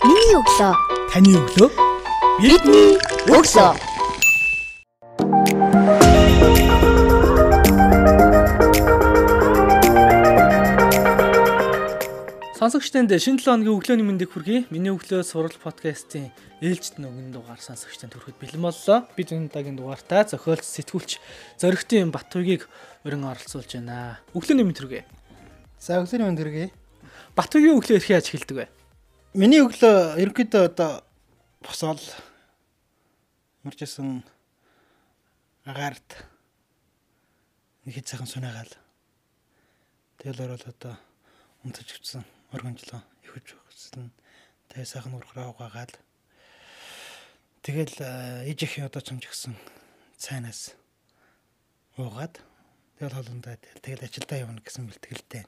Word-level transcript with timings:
Миний 0.00 0.32
өглөө. 0.32 0.72
Таны 1.12 1.34
өглөө. 1.36 1.68
Бидний 2.40 2.94
өглөө. 3.28 3.72
Сонсогчтанд 12.56 13.12
шинэ 13.12 13.44
7 13.44 13.44
хоногийн 13.44 13.76
өглөөний 13.76 14.06
мэндийг 14.08 14.32
хүргэе. 14.32 14.64
Миний 14.72 14.88
өглөө 14.88 15.20
сурал 15.20 15.52
подкастын 15.60 16.32
ээлжид 16.64 16.96
нөгөн 16.96 17.36
дугаар 17.36 17.60
сонсогчтанд 17.60 18.16
хүрэхэд 18.16 18.40
бэлэн 18.40 18.64
боллоо. 18.64 19.04
Бид 19.20 19.36
энэ 19.36 19.52
удаагийн 19.52 19.76
дугаартаа 19.76 20.24
зохиолч 20.24 20.64
сэтгүүлч 20.64 21.20
Зоригтын 21.60 22.08
Батуйгийг 22.08 22.64
өрн 23.04 23.28
оролцуулж 23.28 23.76
байна. 23.76 24.24
Өглөөний 24.32 24.64
мэнд 24.64 24.80
хүргэе. 24.80 25.04
За 25.76 26.00
өглөөний 26.00 26.24
мэнд 26.24 26.40
хүргэе. 26.40 26.68
Батуйгийн 27.36 27.76
өглөө 27.76 28.00
эрхээ 28.00 28.16
яаж 28.16 28.32
эхэлдэг 28.32 28.56
вэ? 28.56 28.79
Миний 29.30 29.62
өглөө 29.62 30.18
ерөнхийдөө 30.18 30.62
одоо 30.66 31.06
босоод 31.62 32.02
мөржсэн 33.62 34.26
агаарт 35.62 36.26
нэг 37.86 37.94
хэд 37.94 38.10
сайхан 38.10 38.26
сунаагаал. 38.26 38.74
Тэгэл 40.18 40.50
ороод 40.50 40.66
одоо 40.66 40.98
унтаж 41.62 41.94
өчсөн 41.94 42.26
оргонжлоо 42.50 43.06
ихвж 43.22 43.54
өгсөн. 43.54 44.10
Тэгээ 44.66 44.90
сайхан 44.98 45.14
урахраа 45.14 45.54
угаагаал. 45.54 45.94
Тэгэл 47.62 48.02
ээжийнхээ 48.50 48.90
одоо 48.90 48.98
чамжигсан 48.98 49.54
цайнаас 50.18 50.74
уугаад 51.94 52.34
тэгэл 52.98 53.14
холондоо 53.14 53.54
тэгэл 53.78 54.10
ажилдаа 54.10 54.42
явна 54.42 54.58
гэсэн 54.58 54.90
бэлтгэлтэй. 54.90 55.46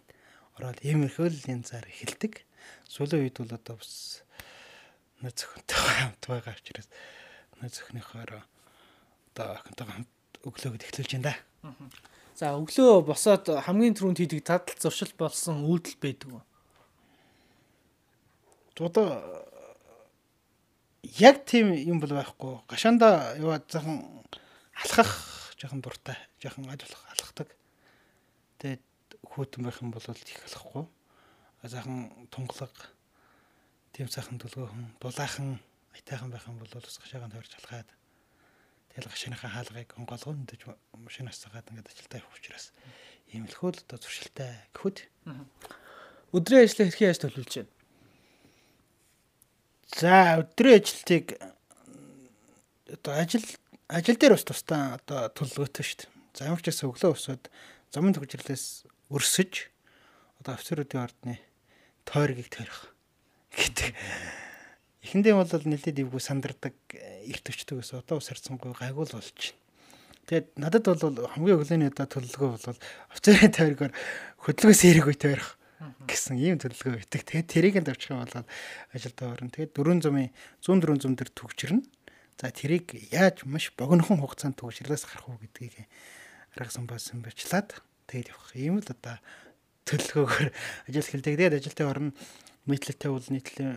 Ороод 0.59 0.79
иймэрхүү 0.84 1.29
л 1.30 1.48
энэ 1.48 1.65
зар 1.65 1.87
эхэлдэг. 1.88 2.45
Сүүлийн 2.88 3.24
үед 3.29 3.37
бол 3.41 3.56
одоо 3.56 3.77
бас 3.80 4.23
нөө 5.23 5.33
зөвхөнтэй 5.33 5.78
хамт 5.78 6.23
байгаа 6.28 6.55
учраас 6.59 6.88
нөө 7.62 7.70
зөвхнийхөөр 7.72 8.31
одоо 8.36 9.47
охинтойгоо 9.56 9.95
хамт 9.97 10.12
өглөөгд 10.45 10.83
эхлүүлж 10.86 11.12
байна 11.14 11.30
да. 11.30 11.34
За 12.36 12.53
өглөө 12.58 13.06
босоод 13.06 13.47
хамгийн 13.48 13.95
түрүүнд 13.97 14.19
хийдэг 14.19 14.42
тадал 14.42 14.77
зуршил 14.83 15.14
болсон 15.14 15.62
үйлдэл 15.64 16.00
байдаг 16.03 16.28
уу? 16.33 16.42
Одоо 18.83 19.06
яг 21.19 21.45
тийм 21.47 21.70
юм 21.70 22.00
бол 22.03 22.11
байхгүй. 22.11 22.67
Гашаанда 22.67 23.39
яваад 23.39 23.70
захан 23.70 24.03
алхах 24.75 25.12
жоохон 25.55 25.83
дуртай, 25.83 26.19
жоохон 26.42 26.67
ажиллах 26.67 27.03
алхахдаг. 27.14 27.48
Тэгээд 28.58 28.83
хүүтэн 29.27 29.62
байх 29.65 29.83
юм 29.83 29.91
бол 29.91 30.03
их 30.03 30.42
алхахгүй. 30.47 30.87
Захан 31.62 32.11
тунгалаг 32.31 32.75
тийм 33.92 34.09
сайхан 34.09 34.39
дөлгөөхэн, 34.39 34.98
дулаахан, 34.98 35.61
айтайхан 35.95 36.31
байх 36.31 36.48
юм 36.48 36.59
бол 36.59 36.73
бас 36.73 36.98
гашаагаан 36.98 37.31
тойрч 37.31 37.55
алхаад 37.61 37.89
тэгэл 38.92 39.12
гашааныхаа 39.12 39.51
хаалгыг 39.53 39.89
онгоолгон 39.97 40.45
дэж 40.48 40.69
машинаас 40.97 41.39
цагаад 41.41 41.69
ингээд 41.70 41.92
ажилдаа 41.92 42.20
явах 42.20 42.37
учраас 42.37 42.73
ийм 43.33 43.48
л 43.48 43.56
хөл 43.56 43.77
одоо 43.77 43.98
зуршилтай 44.01 44.69
гэхүүд. 44.77 44.98
Өдрийн 46.33 46.64
ажлаа 46.64 46.86
хэрхэн 46.89 47.09
яаж 47.09 47.20
төлөвлөж 47.20 47.53
байна? 47.57 47.73
За 49.97 50.41
өдрийн 50.45 50.81
ажилтыг 50.81 51.27
одоо 52.89 53.12
ажил 53.17 53.47
ажил 53.89 54.17
дээр 54.17 54.36
бас 54.36 54.45
тусдаа 54.45 55.01
одоо 55.01 55.29
төлөвлөгөөтэй 55.36 55.84
шүү 55.84 55.98
дээ. 56.05 56.11
За 56.36 56.48
ямар 56.48 56.61
ч 56.61 56.69
гэсэн 56.69 56.89
өглөө 56.89 57.12
өсөд 57.12 57.42
замын 57.92 58.17
төгжрлээс 58.17 58.89
өрсөж 59.12 59.68
одоо 60.41 60.56
офицеруудын 60.56 61.05
ордны 61.05 61.34
тойргийг 62.08 62.48
тойрох 62.48 62.91
гэдэг. 63.52 63.92
Эхэндээ 65.05 65.34
бол 65.36 65.46
нэлээд 65.46 66.02
ивгүй 66.02 66.22
сандардаг 66.22 66.74
эрт 66.96 67.44
өчтөг 67.46 67.84
ус 67.84 67.92
одоо 67.92 68.18
ус 68.18 68.33
харцсангүй 68.33 68.72
гайгуул 68.72 69.12
болж 69.12 69.36
байна. 69.36 69.60
Тэгээд 70.27 70.46
надад 70.56 70.86
бол 70.86 71.28
хамгийн 71.34 71.56
өглөөний 71.58 71.90
удаа 71.90 72.06
төлөвлөгөө 72.06 72.51
бол 72.55 72.78
офицерын 73.11 73.52
тойргоор 73.52 73.92
хөдөлгөөс 74.46 74.83
эрэггүй 74.86 75.17
тойрох 75.18 75.58
гэсэн 76.06 76.39
ийм 76.39 76.62
төлөвлөгөө 76.62 77.02
өгдөг. 77.02 77.22
Тэгээд 77.27 77.51
тэрийг 77.51 77.77
нь 77.83 77.86
давчих 77.86 78.14
юм 78.14 78.22
бол 78.22 78.46
ажилдаа 78.95 79.34
орно. 79.34 79.51
Тэгээд 79.51 79.74
400-ын 79.74 80.30
100 80.62 80.78
400 80.86 81.18
дээр 81.18 81.30
төгжирнэ. 81.34 81.83
За 82.39 82.51
тэрийг 82.55 82.95
яаж 83.11 83.42
маш 83.46 83.74
богинохон 83.74 84.22
хугацаанд 84.22 84.58
төгжрлөөс 84.58 85.05
гарах 85.11 85.27
уу 85.27 85.42
гэдгийг 85.42 85.86
арга 86.55 86.70
самбаасан 86.70 87.22
бачлаад 87.22 87.83
тэгээд 88.08 88.33
явах. 88.33 88.51
Ийм 88.57 88.77
л 88.80 88.89
одоо 88.89 89.17
төлөвлөгөөгөр 89.86 90.48
ажил 90.89 91.07
эхэлдэг. 91.07 91.35
Тэгээд 91.36 91.58
ажилтаа 91.58 91.86
орно. 91.90 92.11
Нийтлэлтэй 92.67 93.11
бол 93.11 93.29
нийтлэн 93.29 93.70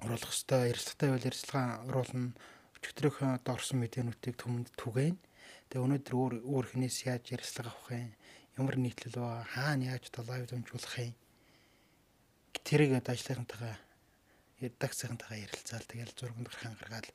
оруулах 0.00 0.30
хөстэй, 0.30 0.70
ярилцлагатай 0.70 1.08
байл 1.10 1.28
ярилцлага 1.28 1.82
оруулна. 1.90 2.34
Өчигдрийнхөө 2.80 3.28
одоо 3.36 3.52
орсон 3.58 3.78
мэдээнүүдийг 3.82 4.36
түмэнд 4.38 4.68
түгээн. 4.78 5.18
Тэгээ 5.68 5.84
өнөөдөр 5.84 6.14
өөр 6.16 6.34
өөр 6.46 6.66
хинээс 6.72 7.10
яаж 7.10 7.34
ярилцлага 7.34 7.74
авах 7.74 7.90
юм 7.92 8.10
ямар 8.60 8.76
нийтлэл 8.76 9.16
ба 9.16 9.46
хаана 9.54 9.96
яаж 9.96 10.10
одоо 10.10 10.24
лайв 10.28 10.44
дамжуулах 10.50 10.98
юм 10.98 11.14
тэрийг 12.66 12.92
одоо 12.98 13.14
ажлынхантайгаа 13.14 13.76
редакцийнхантайгаа 14.60 15.44
ярилцаал 15.46 15.86
тэгэл 15.88 16.12
зурганд 16.18 16.48
гархан 16.50 16.76
гаргаад 16.76 17.08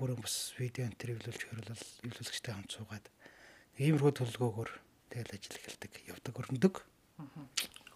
өөрөө 0.00 0.18
бас 0.18 0.34
видео 0.58 0.84
интервьюлүүлж 0.90 1.42
хөрөлөл 1.46 1.84
эвлүүлэгчтэй 2.02 2.52
хамт 2.54 2.74
суугаад 2.74 3.06
иймэрхүү 3.78 4.12
төлөвлөгөөгөр 4.18 4.70
тэгэл 5.10 5.34
ажил 5.34 5.58
эхэлдэг 5.58 5.92
явдаг 6.08 6.34
өрнөдөг 6.38 6.74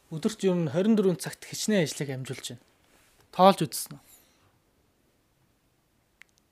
Өдөрт 0.09 0.41
ер 0.49 0.57
нь 0.57 0.71
24 0.73 1.21
цагт 1.21 1.45
хичнээн 1.45 1.85
ажлыг 1.85 2.09
амжуулж 2.09 2.57
байна. 2.57 2.65
Тоолж 3.29 3.61
үзсэн 3.61 3.99
үү? 3.99 4.03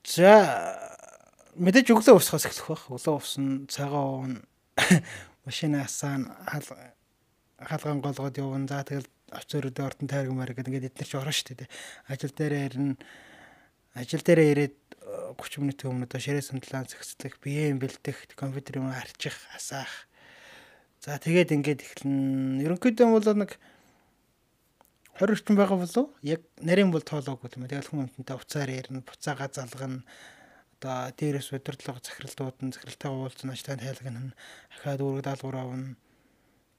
За 0.04 0.32
мэдээж 1.56 1.88
өглөө 1.88 2.20
усахаас 2.20 2.44
эхлэх 2.52 2.68
байх. 2.68 2.84
Өглөө 2.92 3.16
усан 3.16 3.64
цагаан 3.72 4.12
уун 4.12 4.34
машинаасаа 5.48 6.20
хаалган 7.64 8.04
голгоод 8.04 8.36
явна. 8.36 8.68
За 8.68 8.84
тэгэл 8.84 9.08
офицеруудын 9.32 9.88
ордон 9.88 10.08
тайраг 10.10 10.36
маяг 10.36 10.52
гэдэг 10.52 10.68
ингээд 10.68 10.88
эдгээр 10.92 11.08
чи 11.08 11.16
орно 11.16 11.32
шүү 11.32 11.56
дээ. 11.56 11.72
Ажил 12.12 12.36
дээрээ 12.36 12.66
ирнэ. 12.68 13.00
Ажил 13.96 14.20
дээрээ 14.20 14.52
ирээд 14.52 14.76
30 15.40 15.64
минутын 15.64 15.90
өмнө 15.96 16.04
одоо 16.04 16.20
ширээ 16.20 16.44
сандлаа 16.44 16.84
зэгцлэх, 16.84 17.40
биеийн 17.40 17.80
бэлдэх, 17.80 18.36
компьютер 18.36 18.84
юм 18.84 18.92
арчих, 18.92 19.32
асаах. 19.56 20.05
За 21.04 21.18
тэгээд 21.20 21.54
ингээд 21.54 21.80
эхэлнэ. 21.84 22.64
Ерөнхийдөө 22.66 23.06
бол 23.12 23.28
нэг 23.36 23.50
20 25.16 25.32
орчим 25.32 25.56
байгаа 25.56 25.78
болов 25.80 26.06
яг 26.22 26.40
нарийн 26.60 26.90
бол 26.92 27.04
тоолоогүй 27.04 27.56
юм. 27.56 27.68
Тэгэл 27.68 27.88
хүн 27.88 28.04
амтантай 28.04 28.36
уцаар 28.36 28.70
ярина, 28.72 29.00
буцаага 29.00 29.48
залгана. 29.52 30.04
Одоо 30.76 31.12
дээрээс 31.16 31.56
удирдлага 31.56 32.04
захиралдууд 32.04 32.56
нь 32.60 32.74
захиралтайгаа 32.74 33.22
уулзсан 33.24 33.52
ажлын 33.52 33.80
тайлгнана. 33.80 34.36
Ахаад 34.76 35.00
үүрэг 35.00 35.24
даалгавар 35.24 35.56
авна. 35.56 35.96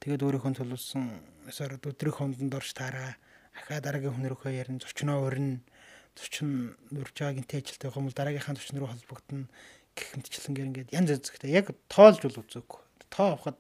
Тэгээд 0.05 0.21
өөрийнхөө 0.21 0.53
төлөвлөсөн 0.61 1.03
ёсоор 1.49 1.81
өдрийн 1.81 2.13
хондонд 2.13 2.53
орж 2.53 2.69
таараа. 2.77 3.17
Ахаад 3.57 3.89
дараагийн 3.89 4.13
хүн 4.13 4.29
рүүхөө 4.29 4.53
ярина 4.53 4.85
зочноо 4.85 5.25
урина 5.25 5.65
зочин 6.13 6.77
нурж 6.93 7.13
байгаа 7.17 7.41
гинтэй 7.41 7.65
ажилтай 7.65 7.89
хүмүүс 7.89 8.13
дараагийнхаа 8.13 8.53
зочин 8.53 8.77
руу 8.77 8.89
холбогдно. 8.93 9.49
Гэх 9.97 10.13
мэтчлэнгээр 10.13 10.69
ингээд 10.69 10.93
янз 10.93 11.09
янз 11.09 11.25
зэгтэй 11.25 11.57
яг 11.57 11.73
тоолж 11.89 12.21
бол 12.21 12.41
үзээгүй 12.45 12.81
тоо 13.09 13.33
авахад 13.33 13.57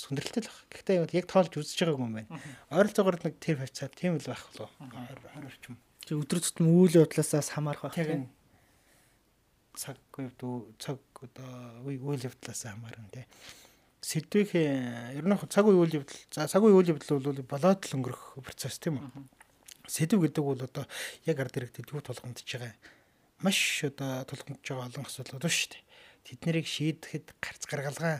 бас 0.00 0.08
хүндрэлтэй 0.08 0.42
л 0.42 0.48
баг. 0.48 0.64
Гэхдээ 0.72 0.96
яг 1.20 1.26
тоолж 1.28 1.52
үзэж 1.60 1.78
байгаагүй 1.84 2.08
юм 2.08 2.16
байна. 2.16 2.40
Ойролцоогоор 2.72 3.20
нэг 3.20 3.36
тэр 3.36 3.60
хавцаа 3.60 3.92
тийм 3.92 4.16
л 4.16 4.24
байх 4.24 4.48
болов. 4.56 4.72
20 4.80 5.44
орчим. 5.44 5.76
Чи 6.00 6.16
өдөр 6.16 6.40
тутмын 6.40 6.72
үйл 6.72 7.04
явдлаасаас 7.04 7.52
хамаарах 7.52 7.92
байх 7.92 8.00
тийм 8.00 8.32
цаг 9.76 9.96
дүү 10.12 10.76
цаг 10.80 10.98
одоо 11.20 11.84
үйл 11.86 12.24
явдлаас 12.24 12.62
хамаарна 12.66 13.08
тий. 13.12 13.24
Сэдвэх 14.00 14.56
ер 14.56 15.24
нь 15.24 15.36
цаг 15.48 15.66
үйл 15.68 15.88
явдал 15.88 16.20
за 16.32 16.48
цаг 16.48 16.64
үйл 16.64 16.84
явдал 16.84 17.20
бол 17.20 17.42
болоод 17.44 17.80
л 17.84 17.96
өнгөрөх 18.00 18.40
процесс 18.42 18.80
тийм 18.80 18.98
үү. 18.98 19.08
Сэдв 19.86 20.20
гэдэг 20.20 20.44
бол 20.44 20.60
одоо 20.60 20.84
яг 21.24 21.38
ард 21.40 21.56
иргэдэд 21.56 21.92
юу 21.92 22.02
тулгамдж 22.02 22.44
байгаа 22.44 22.74
маш 23.40 23.84
одоо 23.86 24.24
тулгамдж 24.26 24.64
байгаа 24.64 24.88
олон 24.90 25.04
асуудлууд 25.06 25.44
байна 25.44 25.54
шүү 25.54 25.70
дээ. 25.72 25.84
Тэд 26.26 26.40
нарыг 26.44 26.66
шийдэхэд 26.66 27.26
гарц 27.40 27.62
гаргалгаа 27.64 28.16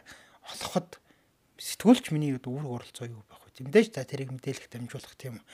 олоход 0.54 1.00
сэтгүүлч 1.60 2.10
миний 2.16 2.32
үүрэг 2.32 2.64
оролцоо 2.64 3.06
юу 3.06 3.22
байх 3.28 3.44
вэ? 3.44 3.68
Мэдээж 3.68 3.92
та 3.92 4.08
тэрийг 4.08 4.32
мэдээлэх 4.32 4.72
дамжуулах 4.72 5.14
тийм. 5.20 5.44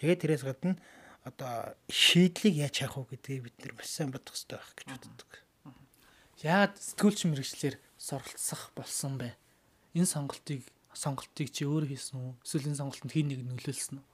Тэгээд 0.00 0.20
тэрээс 0.24 0.44
гадна 0.48 0.80
одоо 1.28 1.76
шийдлийг 1.92 2.56
яаж 2.56 2.88
авах 2.88 3.12
вэ 3.12 3.20
гэдгийг 3.20 3.42
бид 3.46 3.56
нэр 3.60 3.72
маш 3.76 3.92
сайн 3.92 4.08
бодох 4.08 4.32
хэрэгтэй 4.32 4.56
байх 4.56 4.72
гэж 4.72 4.88
боддог. 4.96 5.30
Яагаад 6.42 6.74
сэтгүүлч 6.80 7.20
мэрэгчлэр 7.28 7.76
суралцах 8.00 8.72
болсон 8.74 9.20
бэ? 9.20 9.36
Энэ 9.94 10.08
сонголтыг 10.08 10.64
сонголтыг 10.96 11.48
чи 11.52 11.68
өөрөө 11.68 11.92
хийсэн 11.92 12.16
үү? 12.16 12.34
Эсвэл 12.42 12.68
энэ 12.72 12.80
сонголтод 12.80 13.12
хин 13.12 13.28
нэг 13.30 13.40
нөлөөлсөн 13.46 14.00
үү? 14.00 14.06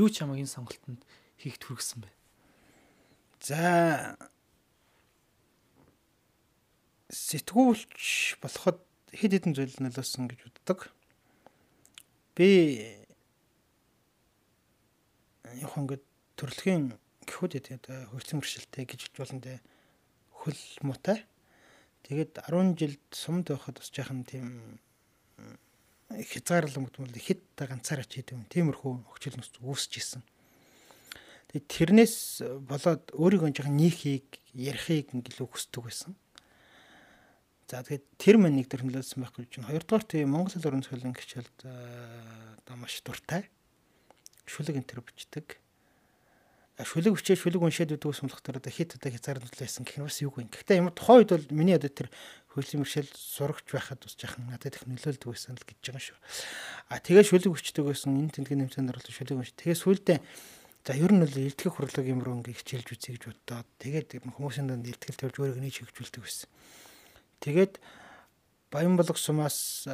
Юу 0.00 0.08
ч 0.10 0.24
хамаагүй 0.24 0.42
энэ 0.42 0.54
сонголтод 0.56 1.00
хийх 1.38 1.56
түргсэн 1.62 2.02
бэ? 2.02 2.10
За 3.44 4.16
сэтгүүлч 7.14 8.40
болоход 8.42 8.82
хэд 9.14 9.32
хэдэн 9.38 9.54
зүйл 9.54 9.76
нөлөөсөн 9.78 10.26
гэж 10.26 10.40
боддог. 10.44 10.90
Би 12.34 12.82
яг 15.54 15.72
ингээд 15.78 16.04
төрөлхийн 16.34 16.98
гихүүд 17.24 17.52
тэгээд 17.62 17.84
хөгжлийн 18.10 18.38
мөршилтэй 18.42 18.84
гэж 18.84 19.00
хэлж 19.06 19.16
болно 19.22 19.40
те 19.40 19.54
хөл 20.34 20.60
муутай. 20.82 21.22
Тэгээд 22.04 22.42
10 22.50 22.74
жилд 22.76 23.04
сумд 23.14 23.48
байхад 23.48 23.78
бас 23.80 23.88
жаахан 23.88 24.26
тийм 24.28 24.82
хязгаарлал 26.10 26.84
мөтмөл 26.84 27.16
хэд 27.16 27.40
та 27.56 27.70
ганцаараа 27.70 28.04
ч 28.04 28.20
хийдэг 28.20 28.36
юм. 28.36 28.44
Тиймэрхүү 28.50 28.92
хөгжил 29.08 29.38
нус 29.40 29.50
үүсэж 29.62 29.92
исэн. 30.02 30.22
Тэгээд 31.54 31.66
тэрнээс 31.70 32.16
болоод 32.66 33.14
өөрийгөө 33.16 33.50
жоохон 33.56 33.78
нийхийг 33.78 34.42
ярихыг 34.52 35.14
ингэлөө 35.14 35.48
хүсдэг 35.48 35.82
байсан. 35.86 36.12
За 37.64 37.80
тэгээд 37.80 38.04
тэр 38.20 38.36
мань 38.36 38.60
нэг 38.60 38.68
төр 38.68 38.84
нөлөөлсөн 38.84 39.24
байхгүй 39.24 39.48
чинь 39.48 39.64
хоёрдугаар 39.64 40.04
тийм 40.04 40.36
Монгол 40.36 40.52
хэл 40.52 40.68
орон 40.68 40.84
зохиолын 40.84 41.16
хичээлд 41.16 41.58
одоо 41.64 42.76
маш 42.76 43.00
дуртай. 43.00 43.48
Шүлэг 44.44 44.76
энэ 44.76 44.88
төр 44.88 45.00
бичдэг. 45.00 45.64
Шүлэг 46.76 47.16
бичээ 47.16 47.40
шүлэг 47.40 47.64
уншаад 47.64 47.94
өгдөг 47.96 48.10
ус 48.12 48.20
болохоор 48.20 48.60
одоо 48.60 48.68
хит 48.68 48.98
одоо 48.98 49.08
хязгаар 49.08 49.40
нөлөөсөн 49.40 49.86
гэх 49.88 49.96
нь 49.96 50.04
бас 50.04 50.18
юу 50.20 50.34
вэ? 50.34 50.50
Гэхдээ 50.50 50.82
ямар 50.82 50.92
тухайн 50.92 51.22
үед 51.22 51.30
бол 51.32 51.46
миний 51.54 51.78
одоо 51.78 51.86
тэр 51.88 52.10
хөгжлийн 52.52 52.82
мөршил 52.82 53.08
сурагч 53.14 53.66
байхад 53.70 54.02
бас 54.02 54.18
жаахан 54.18 54.50
надад 54.50 54.74
их 54.74 54.84
нөлөөлдөг 54.84 55.30
байсан 55.30 55.54
л 55.54 55.62
гэж 55.62 55.78
байгаа 55.86 56.02
шүү. 56.02 56.18
А 56.90 56.98
тэгээ 56.98 57.24
шүлэг 57.30 57.54
бичдэг 57.54 57.84
байсан 57.86 58.18
энэ 58.18 58.34
тэмдгийн 58.42 58.60
нэмтэн 58.66 58.90
орлоо 58.90 59.08
шүлэг 59.14 59.38
унш. 59.38 59.54
Тэгээ 59.54 59.78
сүүлдээ 59.78 60.18
за 60.18 60.92
ер 60.98 61.12
нь 61.14 61.22
бол 61.22 61.30
илтгэх 61.30 61.74
хурлаг 61.78 62.06
юм 62.10 62.20
руу 62.26 62.42
ингээ 62.42 62.58
хичээлж 62.58 62.88
үзье 62.90 63.16
гэж 63.16 63.22
боддоо. 63.30 63.62
Тэгээд 63.78 64.18
хүмүүсийн 64.34 64.66
донд 64.66 64.84
илтгэл 64.90 65.14
тавьж 65.16 65.38
өөрийгөө 65.38 65.62
нэг 65.62 65.78
хөгжүүлдэг 65.78 66.22
байсан. 66.26 66.50
Тэгээд 67.44 67.76
Баян 68.72 68.96
болог 68.96 69.20
сумаас 69.20 69.84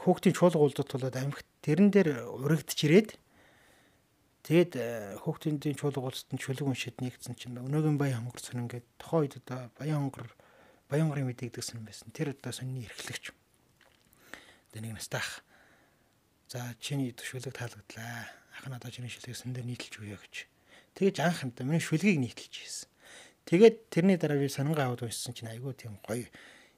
хүүхдийн 0.00 0.32
чуулга 0.32 0.62
улдад 0.62 0.86
тулаад 0.88 1.18
амьд 1.18 1.44
тэрэн 1.60 1.90
дээр 1.90 2.24
урагдж 2.24 2.78
ирээд 2.86 3.18
Тэгээд 4.48 4.72
хүүхдийн 5.20 5.60
чуулга 5.76 6.08
улсад 6.08 6.32
нь 6.32 6.40
чөлөг 6.40 6.72
уншид 6.72 7.04
нэгдсэн 7.04 7.36
чинь 7.36 7.60
өнөөгийн 7.60 8.00
баян 8.00 8.24
хонгор 8.24 8.40
сон 8.40 8.64
ингээд 8.64 8.86
тохоо 8.96 9.28
үед 9.28 9.36
одоо 9.44 9.68
баян 9.76 10.08
хонгор 10.08 10.32
баян 10.88 11.12
хонгорын 11.12 11.28
мэдээлдэгсэн 11.28 11.84
байсан. 11.84 12.08
Тэр 12.16 12.32
одоо 12.32 12.56
сонины 12.56 12.88
эрхлэгч. 12.88 13.36
Тэгээ 14.72 14.88
нэг 14.88 14.96
настайх. 14.96 15.44
За 16.48 16.72
чиний 16.80 17.12
шүлэг 17.12 17.52
таалагдлаа. 17.52 18.24
Ах 18.56 18.64
нь 18.64 18.72
одоо 18.72 18.88
чиний 18.88 19.12
шүлгийг 19.12 19.36
сан 19.36 19.52
дээр 19.52 19.68
нийтэлж 19.68 20.00
өгье 20.00 20.16
гэж. 20.16 20.48
Тэгэж 20.96 21.16
анх 21.20 21.44
нь 21.44 21.52
миний 21.68 21.84
шүлгийг 21.84 22.16
нийтэлж 22.16 22.54
хийсэн. 22.56 22.88
Тэгээд 23.48 23.88
тэрний 23.88 24.20
дараа 24.20 24.36
би 24.36 24.52
санангаа 24.52 24.92
аваад 24.92 25.08
уншсан 25.08 25.32
чинь 25.32 25.48
айгүй 25.48 25.72
тийм 25.72 25.96
гоё. 26.04 26.28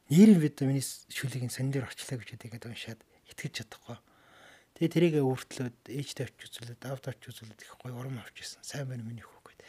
Нэрийн 0.07 0.39
миний 0.39 0.87
шүлгийн 1.11 1.51
сан 1.51 1.75
дээр 1.75 1.91
очлаа 1.91 2.23
гэж 2.23 2.39
тэгээд 2.39 2.71
уншаад 2.71 3.03
итгэж 3.27 3.67
чадахгүй 3.67 3.99
Тэгээ 4.81 4.97
тэрийгэ 4.97 5.21
өөртлөөд 5.21 5.93
ээжтэй 5.93 6.25
авч 6.25 6.41
үзүүлээд 6.41 6.89
аавд 6.89 7.05
авч 7.13 7.23
үзүүлээд 7.29 7.69
их 7.69 7.77
гоё 7.85 8.01
урам 8.01 8.17
авч 8.17 8.41
ирсэн. 8.41 8.65
Сайн 8.65 8.89
байна 8.89 9.05
миний 9.05 9.21
хүү 9.21 9.53
гэд. 9.53 9.61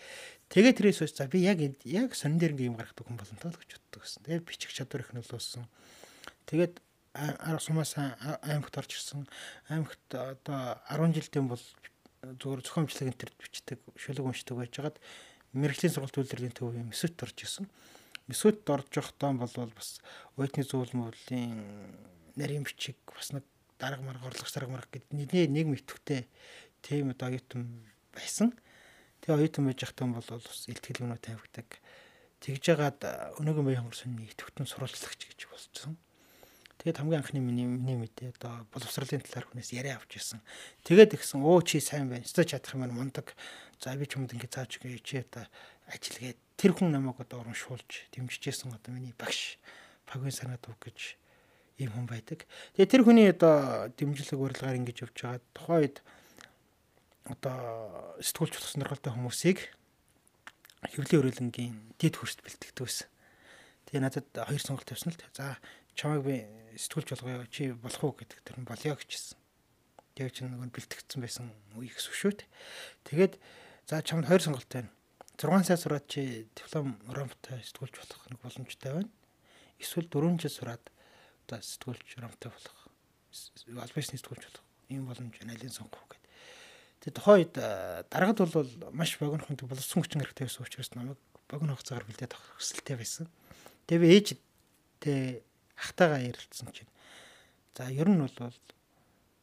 Тэгээ 0.56 0.71
тэрээс 0.71 1.03
хойш 1.03 1.19
за 1.19 1.27
би 1.27 1.44
яг 1.44 1.59
яг 1.83 2.15
сонин 2.15 2.39
дээр 2.39 2.56
ингээм 2.56 2.80
гаргадаг 2.80 3.04
хүн 3.04 3.19
болно 3.19 3.36
тоо 3.44 3.51
гэж 3.51 3.75
боддог 3.75 4.07
гэсэн. 4.07 4.24
Тэгээ 4.24 4.47
бичих 4.47 4.71
чадвар 4.71 5.04
их 5.04 5.12
нөлөөсөн. 5.12 5.68
Тэгээд 6.47 6.80
ара 7.12 7.59
сумаас 7.59 7.92
аймагт 8.00 8.80
орж 8.80 8.92
ирсэн. 8.95 9.27
Аймагт 9.68 10.00
одоо 10.15 10.80
10 10.88 11.12
жилдээ 11.12 11.44
бол 11.44 11.65
зүгээр 12.24 12.63
зохион 12.63 12.88
бичлэг 12.88 13.12
энэ 13.12 13.19
төр 13.19 13.31
бичдэг, 13.36 13.80
шүлэг 14.00 14.24
уншдаг 14.31 14.56
байжгаад 14.63 14.95
мэрэгжлийн 15.53 15.94
сургалт 15.94 16.18
үйлдвэрлэлийн 16.18 16.56
төв 16.56 16.75
юм 16.75 16.92
эсвэт 16.92 17.19
орж 17.24 17.38
ирсэн. 17.44 17.65
Эсвэт 18.31 18.63
орж 18.69 18.89
явахдаа 18.95 19.36
бол 19.36 19.71
бас 19.75 20.00
уйтны 20.39 20.63
зөвлөмөлийн 20.63 21.59
нарийн 22.36 22.63
бичиг 22.63 22.98
бас 23.07 23.31
нэг 23.36 23.44
дарга 23.80 24.03
марга 24.03 24.27
орлогч 24.30 24.53
дарга 24.53 24.71
марга 24.71 24.88
гэд 24.94 25.12
нэг 25.12 25.31
нэг 25.33 25.65
мэтвтэй 25.68 26.27
тийм 26.81 27.12
одоо 27.12 27.30
оюутан 27.30 27.68
байсан. 28.13 28.53
Тэгээ 29.21 29.38
оюутан 29.38 29.65
байж 29.68 29.80
захтан 29.81 30.13
бол 30.13 30.24
бас 30.24 30.65
илтгэл 30.69 31.03
юмнууд 31.03 31.21
тавигдаг. 31.21 31.68
Тэгж 32.42 32.62
жагаад 32.62 33.01
өнөөгийн 33.38 33.65
баян 33.65 33.81
хонгорсны 33.86 34.25
идэвхтэн 34.33 34.65
сурвалжлагч 34.65 35.30
гэж 35.30 35.39
болчихсон. 35.45 35.97
Тэгээд 36.81 36.97
хамгийн 36.97 37.21
анхны 37.21 37.38
миний 37.38 37.69
миний 37.69 37.94
мэдээ 37.94 38.33
одоо 38.42 38.65
боловсролын 38.74 39.21
талаар 39.21 39.45
хүнээс 39.45 39.69
яриа 39.77 40.01
авч 40.01 40.18
ирсэн. 40.18 40.42
Тэгээд 40.81 41.13
ихсэн 41.13 41.45
өө 41.45 41.62
чи 41.62 41.77
сайн 41.77 42.09
байна. 42.09 42.25
Өстө 42.25 42.42
чадах 42.42 42.74
юм 42.74 42.89
мундаг. 42.89 43.38
За 43.81 43.98
би 43.98 44.06
ч 44.06 44.22
юмд 44.22 44.30
ингэ 44.30 44.45
зааж 44.45 44.78
өгье 44.78 45.01
чи 45.01 45.25
одоо 45.25 45.50
ажилгээд 45.89 46.38
тэр 46.54 46.78
хүн 46.78 46.94
намайг 46.94 47.18
одоо 47.18 47.42
урамшуулж 47.42 48.13
дэмжижсэн 48.13 48.78
одоо 48.78 48.94
миний 48.94 49.18
багш 49.18 49.57
Пагийн 50.06 50.30
санаад 50.30 50.62
үг 50.69 50.78
гэж 50.78 51.18
ийм 51.81 51.89
хүн 51.89 52.06
байдаг. 52.06 52.45
Тэгээ 52.78 52.94
тэр 52.94 53.01
хүний 53.01 53.25
одоо 53.33 53.89
дэмжлэг 53.98 54.38
урилгаар 54.38 54.78
ингэж 54.78 55.10
явж 55.10 55.18
байгаа. 55.18 55.42
Тухайн 55.57 55.81
үед 55.81 55.98
одоо 57.25 57.57
сэтгүүлч 58.22 58.54
болох 58.54 58.69
сонирхолтой 58.69 59.12
хүмүүсийг 59.18 59.60
хэвлэлийн 60.86 61.22
өрөөлөнгийн 61.25 61.75
дэд 61.98 62.22
хөрст 62.22 62.45
бэлтгэдэг 62.45 62.86
байсан. 62.86 63.10
Тэгээ 63.89 64.01
надад 64.06 64.28
хоёр 64.30 64.62
сонголт 64.62 64.89
тавьсан 64.94 65.10
л 65.10 65.18
та. 65.18 65.33
За 65.33 65.45
чамайг 65.98 66.22
би 66.22 66.45
сэтгүүлч 66.78 67.18
болгоё 67.18 67.50
чи 67.50 67.74
болох 67.74 68.04
уу 68.06 68.13
гэдэг 68.13 68.45
тэр 68.45 68.62
нь 68.62 68.69
болёо 68.69 68.94
гэжсэн. 68.94 69.42
Тэгээ 70.13 70.33
чи 70.38 70.42
нөгөө 70.45 70.69
бэлтгэгдсэн 70.69 71.19
байсан 71.22 71.45
үе 71.78 71.89
гэсэн 71.89 72.13
шүү 72.13 72.33
дээ. 72.38 72.50
Тэгээд 73.10 73.33
за 73.91 74.01
чамд 74.01 74.23
хоёр 74.23 74.39
сонголт 74.39 74.71
байна. 74.71 74.88
6 75.35 75.67
сар 75.67 75.75
сураад 75.75 76.07
чи 76.07 76.47
диплом 76.55 76.95
ромтой 77.11 77.59
сэтгүүлч 77.59 77.99
болох 77.99 78.23
нэг 78.31 78.39
боломжтой 78.39 78.91
байна. 78.95 79.11
Эсвэл 79.83 80.07
4 80.07 80.39
жил 80.39 80.47
сураад 80.47 80.83
одоо 81.43 81.59
сэтгүүлч 81.59 82.15
ромтой 82.23 82.55
болох 82.55 82.88
аль 83.83 83.91
бисний 83.91 84.15
сэтгүүлч 84.15 84.47
болох 84.47 84.63
ийм 84.88 85.11
боломж 85.11 85.35
алийг 85.43 85.75
сонгох 85.75 86.07
гэдэг. 86.07 86.23
Тэгээ 87.03 87.17
тухайн 87.19 87.39
үед 87.43 87.53
дараагад 88.07 88.39
бол 88.47 88.71
маш 88.95 89.19
богинохон 89.19 89.59
боловсон 89.59 90.07
хүчин 90.07 90.23
хэрэгтэй 90.23 90.47
байсан 90.47 90.63
учраас 90.63 90.95
намайг 90.95 91.19
богино 91.51 91.75
хугацаагаар 91.75 92.07
бэлдээд 92.07 92.31
авах 92.31 92.63
хүсэлтэй 92.63 92.95
байсан. 92.95 93.27
Тэгээ 93.91 94.03
би 94.07 94.07
ээжтэй 94.15 95.44
ахтайгаа 95.75 96.23
ярилцсан 96.31 96.71
чинь 96.71 96.87
за 97.75 97.91
ер 97.91 98.07
нь 98.07 98.23
бол 98.23 98.55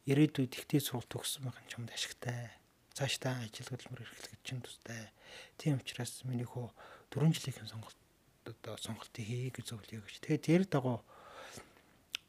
ирээдүйд 0.08 0.56
ихтэй 0.56 0.80
сургалт 0.80 1.12
төгссөн 1.12 1.44
байх 1.44 1.60
нь 1.60 1.68
чамд 1.68 1.92
ашигтай. 1.92 2.48
Цааш 2.98 3.14
та 3.22 3.38
ажил 3.38 3.70
хөдөлмөр 3.70 4.02
эрхлэх 4.02 4.42
чинь 4.42 4.58
тустай. 4.58 5.14
Тийм 5.54 5.78
учраас 5.78 6.26
миний 6.26 6.42
хөө 6.42 6.74
4 7.14 7.30
жилийн 7.30 7.70
сонголт 7.70 7.94
одоо 8.42 8.74
сонголтыг 8.74 9.22
хий 9.22 9.54
гэж 9.54 9.70
зөвлөе 9.70 10.02
гэж. 10.02 10.18
Тэгээд 10.18 10.42
тэр 10.42 10.62
дагуу 10.66 11.06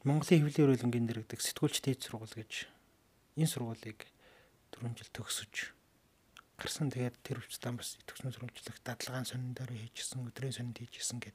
Монголын 0.06 0.46
хэвлэлийн 0.46 0.66
өрөөлөнгийн 0.70 1.10
дэргэдэг 1.10 1.42
сэтгүүлч 1.42 1.82
дээд 1.82 2.06
сургууль 2.06 2.38
гэж 2.38 2.70
энэ 3.34 3.50
сургуулийг 3.50 4.06
4 4.70 4.94
жил 4.94 5.10
төгсөж 5.10 5.74
гарсан. 6.54 6.94
Тэгээд 6.94 7.18
тэр 7.18 7.42
хүчтэн 7.42 7.74
бас 7.74 7.98
төгснө 8.06 8.30
сурвалжлах 8.30 8.78
дадлагаан 8.86 9.26
сонин 9.26 9.58
дээр 9.58 9.74
хийжсэн, 9.74 10.22
өдрийн 10.22 10.54
сонинд 10.54 10.78
хийжсэн 10.78 11.18
гэд. 11.18 11.34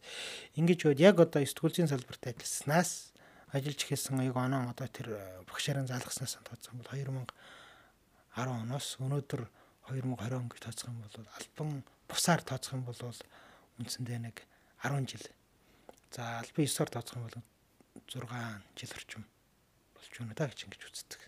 Ингэж 0.56 0.80
бод 0.96 1.04
яг 1.04 1.20
одоо 1.20 1.44
сэтгүүлчийн 1.44 1.92
салбарт 1.92 2.24
ажилласнаас 2.24 3.12
ажиллаж 3.52 3.84
эхэлсэн 3.84 4.24
аяг 4.24 4.40
оноо 4.40 4.72
одоо 4.72 4.88
тэр 4.88 5.12
багшаараа 5.44 5.84
залгаснаас 5.92 6.40
тооцсон 6.40 6.80
бол 6.80 6.88
2010 8.36 8.68
оноос 8.68 8.88
өнөөдөр 9.00 9.42
2020 9.88 10.36
он 10.36 10.48
гэж 10.52 10.60
тооцох 10.60 10.90
юм 10.92 11.00
бол 11.00 11.28
альбан 11.40 11.84
бусаар 12.08 12.42
тооцох 12.44 12.76
юм 12.76 12.84
бол 12.84 13.00
үндсэндээ 13.80 14.20
нэг 14.20 14.44
10 14.84 15.08
жил. 15.08 15.26
За 16.12 16.44
альбан 16.44 16.68
9-оор 16.68 16.90
тооцох 16.92 17.16
юм 17.16 17.24
бол 17.24 17.38
6 18.12 18.28
жил 18.76 18.92
орчим 18.92 19.24
болж 19.96 20.14
байна 20.20 20.36
да 20.36 20.48
гэж 20.52 20.60
ингэж 20.68 20.82
үздэг. 20.84 21.22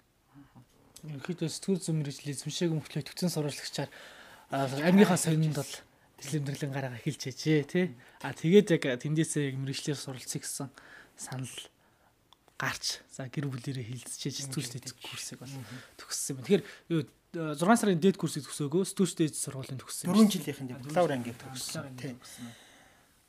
Ерөнхийдөө 1.08 1.48
сэтгүүл 1.48 1.80
зүйн 1.80 1.98
мэрэгжлийн 2.04 2.36
эзэмшээг 2.36 2.72
мөхлөө 2.76 3.04
төвцөн 3.08 3.32
сурвалжлагчаар 3.32 3.90
амьныхаа 4.52 5.16
соёнд 5.16 5.56
бол 5.56 5.74
дэлгэмдэрлэн 6.20 6.72
гараа 6.74 6.98
эхэлж 7.00 7.32
ээжээ 7.32 7.64
тий. 7.70 7.86
А 8.26 8.34
тэгээд 8.34 8.74
яг 8.76 8.84
тэндээсээ 9.00 9.54
яг 9.54 9.56
мэрэгчлэр 9.62 9.96
суралцъя 9.96 10.42
гэсэн 10.42 10.68
санал 11.16 11.56
гарч 12.58 13.06
за 13.14 13.30
гэр 13.30 13.48
бүлэрээ 13.54 13.86
хилцчихэж 13.86 14.50
сэтгүүлчтэй 14.50 14.82
курсыг 14.98 15.38
бол 15.40 15.54
төгссөн 16.02 16.42
юм. 16.42 16.42
Тэгэхээр 16.42 16.64
юу 16.90 17.02
6 17.38 17.62
сарын 17.62 18.02
дээд 18.02 18.18
курсыг 18.18 18.50
төгсөөгөө 18.50 18.84
сэтгүүлчтэй 18.90 19.30
сургуулийн 19.30 19.78
төгссөн. 19.78 20.10
4 20.10 20.26
жилийнхэн 20.34 20.68
бакалавр 20.74 21.14
ангийг 21.14 21.38
төгссөн. 21.38 21.86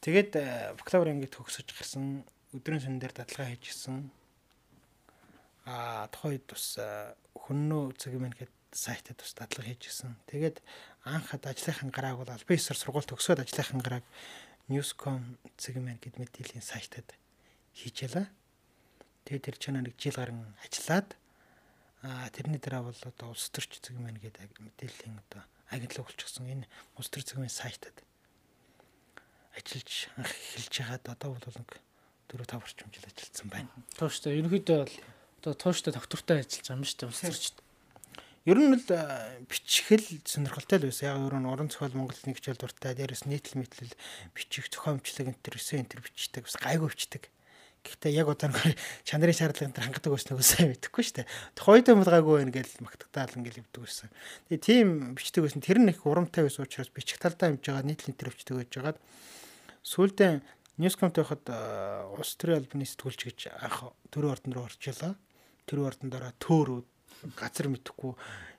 Тэгээд 0.01 0.33
бакалавр 0.81 1.13
ангийг 1.13 1.33
төгсөж 1.35 1.69
гарсан 1.77 2.25
өдрийн 2.57 2.81
сон 2.81 2.97
дээр 2.97 3.13
дадлага 3.13 3.53
хийжсэн. 3.53 4.09
Аа 5.69 6.09
тухайд 6.09 6.49
бас 6.49 6.81
хөннөө 7.37 8.01
цэгийн 8.01 8.33
гэхэд 8.33 8.55
сайтад 8.73 9.21
бас 9.21 9.37
дадлага 9.37 9.69
хийжсэн. 9.69 10.17
Тэгээд 10.31 10.65
анхад 11.05 11.45
ажлынхан 11.45 11.93
гарааг 11.93 12.25
бол 12.25 12.33
албан 12.33 12.57
ёсоор 12.57 12.79
сургууль 12.81 13.11
төгсөөд 13.11 13.45
ажлынхан 13.45 13.85
гарааг 13.85 14.07
Newscom 14.73 15.37
цэгийн 15.61 16.01
гэд 16.01 16.17
мэдээллийн 16.17 16.65
сайтад 16.65 17.13
хийжээлээ. 17.77 18.27
Тэгээд 19.29 19.45
тэр 19.45 19.57
чанаа 19.61 19.85
нэг 19.85 20.01
жил 20.01 20.17
гарan 20.17 20.41
ажиллаад 20.65 21.13
аа 22.01 22.33
тэрний 22.33 22.57
дараа 22.57 22.89
бол 22.89 22.97
одоо 22.97 23.37
улс 23.37 23.53
төрч 23.53 23.85
цэгийн 23.85 24.17
гэдэг 24.17 24.57
мэдээллийн 24.57 25.21
одоо 25.29 25.45
агентлаг 25.69 26.09
болчихсон. 26.09 26.49
Энэ 26.49 26.65
улс 26.97 27.13
төр 27.13 27.29
цэгийн 27.29 27.53
сайтад 27.53 27.93
ажиллаж 29.53 30.09
эхэлж 30.17 30.75
байгаад 30.81 31.05
одоо 31.13 31.37
бол 31.37 31.45
нэг 31.45 31.71
4 32.33 32.41
5 32.41 32.57
орчим 32.57 32.89
жил 32.89 33.05
ажилласан 33.05 33.49
байна. 33.53 33.69
Тууштай 34.01 34.41
ерөнхийдөө 34.41 34.79
бол 34.81 34.97
одоо 35.45 35.55
тууштай 35.61 35.93
доктортой 35.93 36.41
ажиллаж 36.41 36.65
байгаа 36.65 36.81
юм 36.81 36.89
шүү 36.89 36.99
дээ 37.05 37.11
улс 37.13 37.23
төрчд. 37.29 37.57
Ер 38.49 38.59
нь 38.65 38.73
л 38.73 38.85
бичгэл 39.45 40.09
сонирхолтой 40.25 40.81
л 40.81 40.89
байсан. 40.89 41.05
Яг 41.13 41.21
өөр 41.21 41.37
нь 41.37 41.51
уран 41.53 41.69
зохиол 41.69 41.93
Монгол 42.01 42.17
нэг 42.25 42.41
хичээл 42.41 42.57
дуртай. 42.57 42.97
Дээрээс 42.97 43.29
нийтлэл 43.29 43.61
мэтлэл 43.61 43.93
бичих 44.33 44.73
зохиомжлог 44.73 45.37
энэ 45.37 45.43
төр 45.45 45.61
эсэ 45.61 45.85
энэ 45.85 45.91
төр 45.93 46.01
бичдэг. 46.01 46.49
Бас 46.49 46.57
гайгүй 46.57 46.89
бичдэг. 46.89 47.29
Гэхдээ 47.89 48.13
яг 48.13 48.29
нэг 48.29 48.77
чанарын 49.09 49.37
шаардлаганд 49.37 49.75
тэр 49.75 49.87
хангадаг 49.89 50.13
байсан 50.13 50.31
нөгөө 50.37 50.45
сайн 50.45 50.69
мэдэхгүй 50.77 51.03
шүү 51.09 51.17
дээ. 51.25 51.33
Тухайд 51.57 51.89
юм 51.89 52.05
гайгүй 52.05 52.35
байна 52.45 52.53
гэж 52.53 52.69
магтагдаал 52.85 53.37
ингээл 53.41 53.63
өвдөг 53.65 53.83
байсан. 53.89 54.09
Тэгээ 54.53 54.61
тийм 54.63 54.87
бичдэг 55.17 55.43
байсан. 55.49 55.65
Тэр 55.65 55.79
нь 55.81 55.89
их 55.89 56.05
урамтай 56.05 56.45
байсан 56.45 56.69
учраас 56.69 56.93
бичих 56.93 57.17
талдаа 57.17 57.49
хэмж 57.49 57.65
байгаа 57.65 57.89
нийтлэл 57.89 58.21
төр 58.21 58.31
бичдэг 58.37 58.57
байж 58.61 58.71
байгаад 58.77 58.99
сүүлдээ 59.83 60.33
Newscom 60.79 61.11
тахад 61.11 61.43
улс 62.15 62.39
төрийн 62.39 62.63
албаны 62.63 62.87
сэтгүүлч 62.87 63.21
гэж 63.27 63.39
анх 63.51 63.91
төрийн 64.15 64.31
ордон 64.31 64.55
руу 64.55 64.71
орчлоо. 64.71 65.19
Төрийн 65.67 65.91
ордондороо 65.91 66.33
төөр 66.39 66.87
газар 67.35 67.67
мэдхгүй 67.67 68.15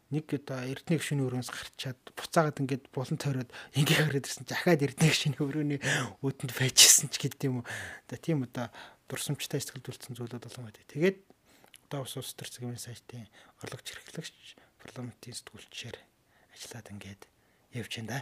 нэг 0.09 0.25
одоо 0.41 0.65
эрдэнэ 0.65 0.97
гүшүүний 0.97 1.25
өрөөс 1.29 1.49
гарчаад 1.53 1.99
буцаагаад 2.17 2.59
ингээд 2.65 2.89
булан 2.89 3.21
тойроод 3.21 3.53
ингээ 3.77 4.09
хараад 4.09 4.25
ирсэн 4.25 4.45
чи 4.49 4.57
ахаад 4.57 4.81
эрдэнэ 4.81 5.09
гүшүүний 5.13 5.39
өрөөний 5.39 5.79
үүдэнд 6.25 6.53
байжсэн 6.57 7.13
ч 7.13 7.15
гэдэг 7.21 7.45
юм 7.45 7.61
уу. 7.61 7.69
Одоо 8.09 8.17
тийм 8.17 8.41
одоо 8.49 8.73
дурсамжтай 9.09 9.59
сэтгэлдүүлсэн 9.59 10.15
зүйлүүд 10.15 10.45
болон 10.45 10.65
байдаг. 10.69 10.85
Тэгээд 10.87 11.17
одоо 11.89 12.05
ус 12.05 12.13
ус 12.15 12.37
төр 12.37 12.49
цэгийн 12.53 12.77
сайтын 12.77 13.25
орлогч 13.65 13.87
хэрэглэгч 13.89 14.55
парламентын 14.77 15.33
сэтгүүлчээр 15.33 15.97
ажиллаад 16.53 16.87
ингээд 16.93 17.21
явж 17.73 17.91
байна 17.97 18.21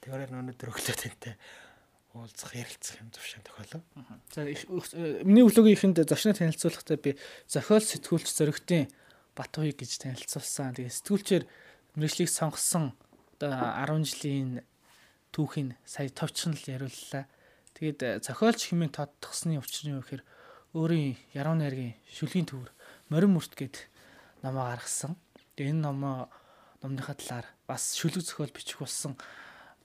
Тэгэхээр 0.00 0.30
өнөөдөр 0.30 0.70
өглөө 0.70 0.96
тантай 0.96 1.34
уулзах 2.14 2.54
ярилцах 2.54 3.02
юм 3.02 3.10
зөвшөөрөх 3.14 3.46
тохиолоо. 3.46 3.82
За 4.34 4.42
миний 5.22 5.46
өглөөгийн 5.46 5.76
ихэнд 5.78 5.98
зочноо 6.06 6.34
танилцуулахдаа 6.34 6.98
би 6.98 7.14
зохиол 7.46 7.84
сэтгүүлч 7.84 8.28
зөрөгтийн 8.34 8.90
Батуй 9.38 9.70
гэж 9.70 10.02
танилцуулсан. 10.02 10.74
Тэгээ 10.74 10.90
сэтгүүлчээр 10.90 11.44
мэрэгчлийг 11.94 12.30
сонгосон 12.30 12.98
одоо 13.38 13.54
10 13.54 14.10
жилийн 14.10 14.50
түүхийг 15.30 15.78
сая 15.86 16.10
товчхон 16.10 16.58
л 16.58 16.66
яриуллаа. 16.66 17.30
Тэгээд 17.80 18.20
зохиолч 18.28 18.68
хэмээн 18.68 18.92
тодтгсны 18.92 19.56
учир 19.56 19.88
нь 19.88 19.96
юу 19.96 20.04
гэхээр 20.04 20.22
өөрийн 20.76 21.16
яруу 21.32 21.56
найргийн 21.56 21.96
шүлгийн 22.12 22.44
төвөр 22.44 22.68
морин 23.08 23.32
мөрт 23.32 23.56
гээд 23.56 23.88
номоо 24.44 24.68
гаргасан. 24.68 25.16
Тэгээ 25.56 25.72
энэ 25.72 25.88
номоо 25.88 26.28
номныхаа 26.84 27.16
талаар 27.16 27.48
бас 27.64 27.96
шүлэг 27.96 28.20
зохиол 28.20 28.52
бичих 28.52 28.84
болсон 28.84 29.16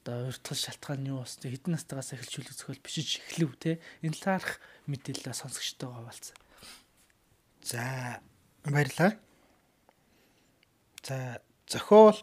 одоо 0.04 0.28
уртгал 0.28 0.60
шалтгаан 0.60 1.08
нь 1.08 1.12
юу 1.16 1.24
бас 1.24 1.40
хэдэн 1.40 1.72
настайгаас 1.72 2.12
эхэлж 2.14 2.36
хүлэг 2.36 2.56
зохиол 2.60 2.84
бичиж 2.84 3.24
эхлэв 3.32 3.52
те 3.64 3.72
энэ 4.04 4.20
талаарх 4.20 4.60
мэдээлэл 4.92 5.32
сонсогчтойгоо 5.32 5.96
хаваалцсан. 5.96 6.38
За 7.64 8.20
баярлалаа. 8.68 9.16
За 11.00 11.40
зохиолч 11.72 12.20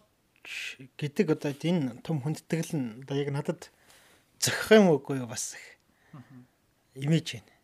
гэдэг 1.00 1.26
одоо 1.32 1.56
энэ 1.56 2.04
том 2.04 2.20
хүндэтгэл 2.20 2.76
нь 2.76 3.08
одоо 3.08 3.16
яг 3.16 3.32
надад 3.32 3.72
зохих 4.42 4.74
юм 4.74 4.90
уугүй 4.90 5.22
юу 5.22 5.30
бас 5.30 5.54
их 5.54 5.64
имиж 6.98 7.38
байна. 7.38 7.54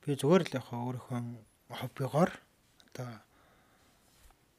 Би 0.00 0.16
зүгээр 0.16 0.42
л 0.48 0.56
яхаа 0.56 0.80
өөрийнхөө 0.80 1.20
хоббигоор 1.76 2.30
одоо 2.88 3.10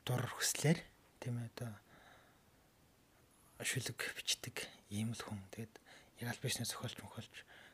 дур 0.05 0.23
хүслээр 0.37 0.79
тийм 1.19 1.41
ээ 1.41 1.49
одоо 1.57 1.71
шүлэг 3.65 3.97
бичдэг 3.97 4.69
ийм 4.93 5.17
л 5.17 5.23
хүн. 5.25 5.41
Тэгээд 5.49 5.73
яг 6.21 6.29
аль 6.29 6.43
бишний 6.45 6.69
зохиолч 6.69 7.01
мөхөлж 7.01 7.33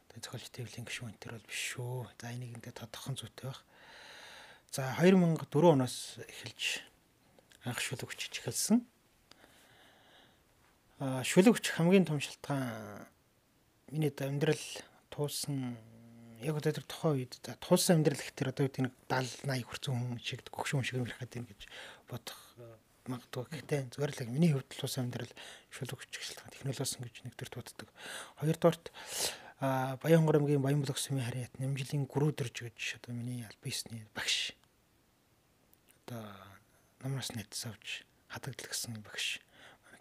тэгээд 0.09 0.25
зохиолч 0.25 0.47
төвлийн 0.55 0.87
гишүүн 0.87 1.19
төр 1.19 1.35
бол 1.35 1.49
биш 1.51 1.61
шүү. 1.75 2.07
За 2.17 2.31
энийг 2.31 2.55
ингээд 2.55 2.79
тодорхой 2.79 3.19
зүйтэй 3.19 3.51
байх. 3.51 3.61
За 4.71 4.95
2004 4.95 5.75
оноос 5.75 6.23
эхэлж 6.23 6.87
анх 7.67 7.83
шүлэг 7.83 8.09
хүчиж 8.09 8.41
эхэлсэн. 8.41 8.79
Аа 11.03 11.21
шүлэг 11.21 11.59
хүч 11.59 11.67
хамгийн 11.75 12.07
том 12.07 12.23
шалтгаан 12.23 13.11
миний 13.91 14.13
амьдрал 14.13 14.63
туулсан 15.09 15.77
яг 16.43 16.59
одоо 16.59 16.71
тэр 16.71 16.85
тухайн 16.85 17.15
үед 17.23 17.39
за 17.39 17.55
туулсан 17.59 17.99
амьдрал 17.99 18.19
гэхтэр 18.19 18.51
одоо 18.51 18.63
үед 18.67 18.77
нэг 18.79 18.93
70 19.07 19.47
80 19.47 19.63
хүрсэн 19.63 19.93
хүн 19.95 20.19
шиг 20.19 20.41
гөгшин 20.51 20.77
хүн 20.79 20.87
шиг 20.87 20.97
юм 20.99 21.07
ярихад 21.07 21.35
юм 21.39 21.45
гэж 21.47 21.61
бодох 22.11 22.39
магадгүй. 23.07 23.43
Гэхдээ 23.51 23.81
зүгээр 23.91 24.11
л 24.15 24.31
миний 24.31 24.51
хувьд 24.55 24.71
ус 24.79 24.95
амьдрал 24.99 25.31
шүлэг 25.71 25.99
хүчилтгаан 25.99 26.51
технологисон 26.55 27.03
гэж 27.03 27.15
нэгдэр 27.27 27.49
дууддаг. 27.51 27.89
Хоёрдугаарт 28.39 28.85
а 29.59 29.97
Баянгор 29.99 30.39
аймгийн 30.39 30.63
Баянболог 30.63 30.99
сумын 30.99 31.27
харьяат 31.27 31.55
нэмжлийн 31.59 32.07
гүрүүдэрж 32.07 32.55
гэж 32.63 32.79
одоо 33.03 33.11
миний 33.15 33.43
альбисны 33.43 34.07
багш. 34.15 34.55
Одоо 36.03 36.27
номроос 37.03 37.35
нэт 37.35 37.51
авч 37.51 38.07
хадагдлагдсан 38.31 39.03
багш. 39.03 39.39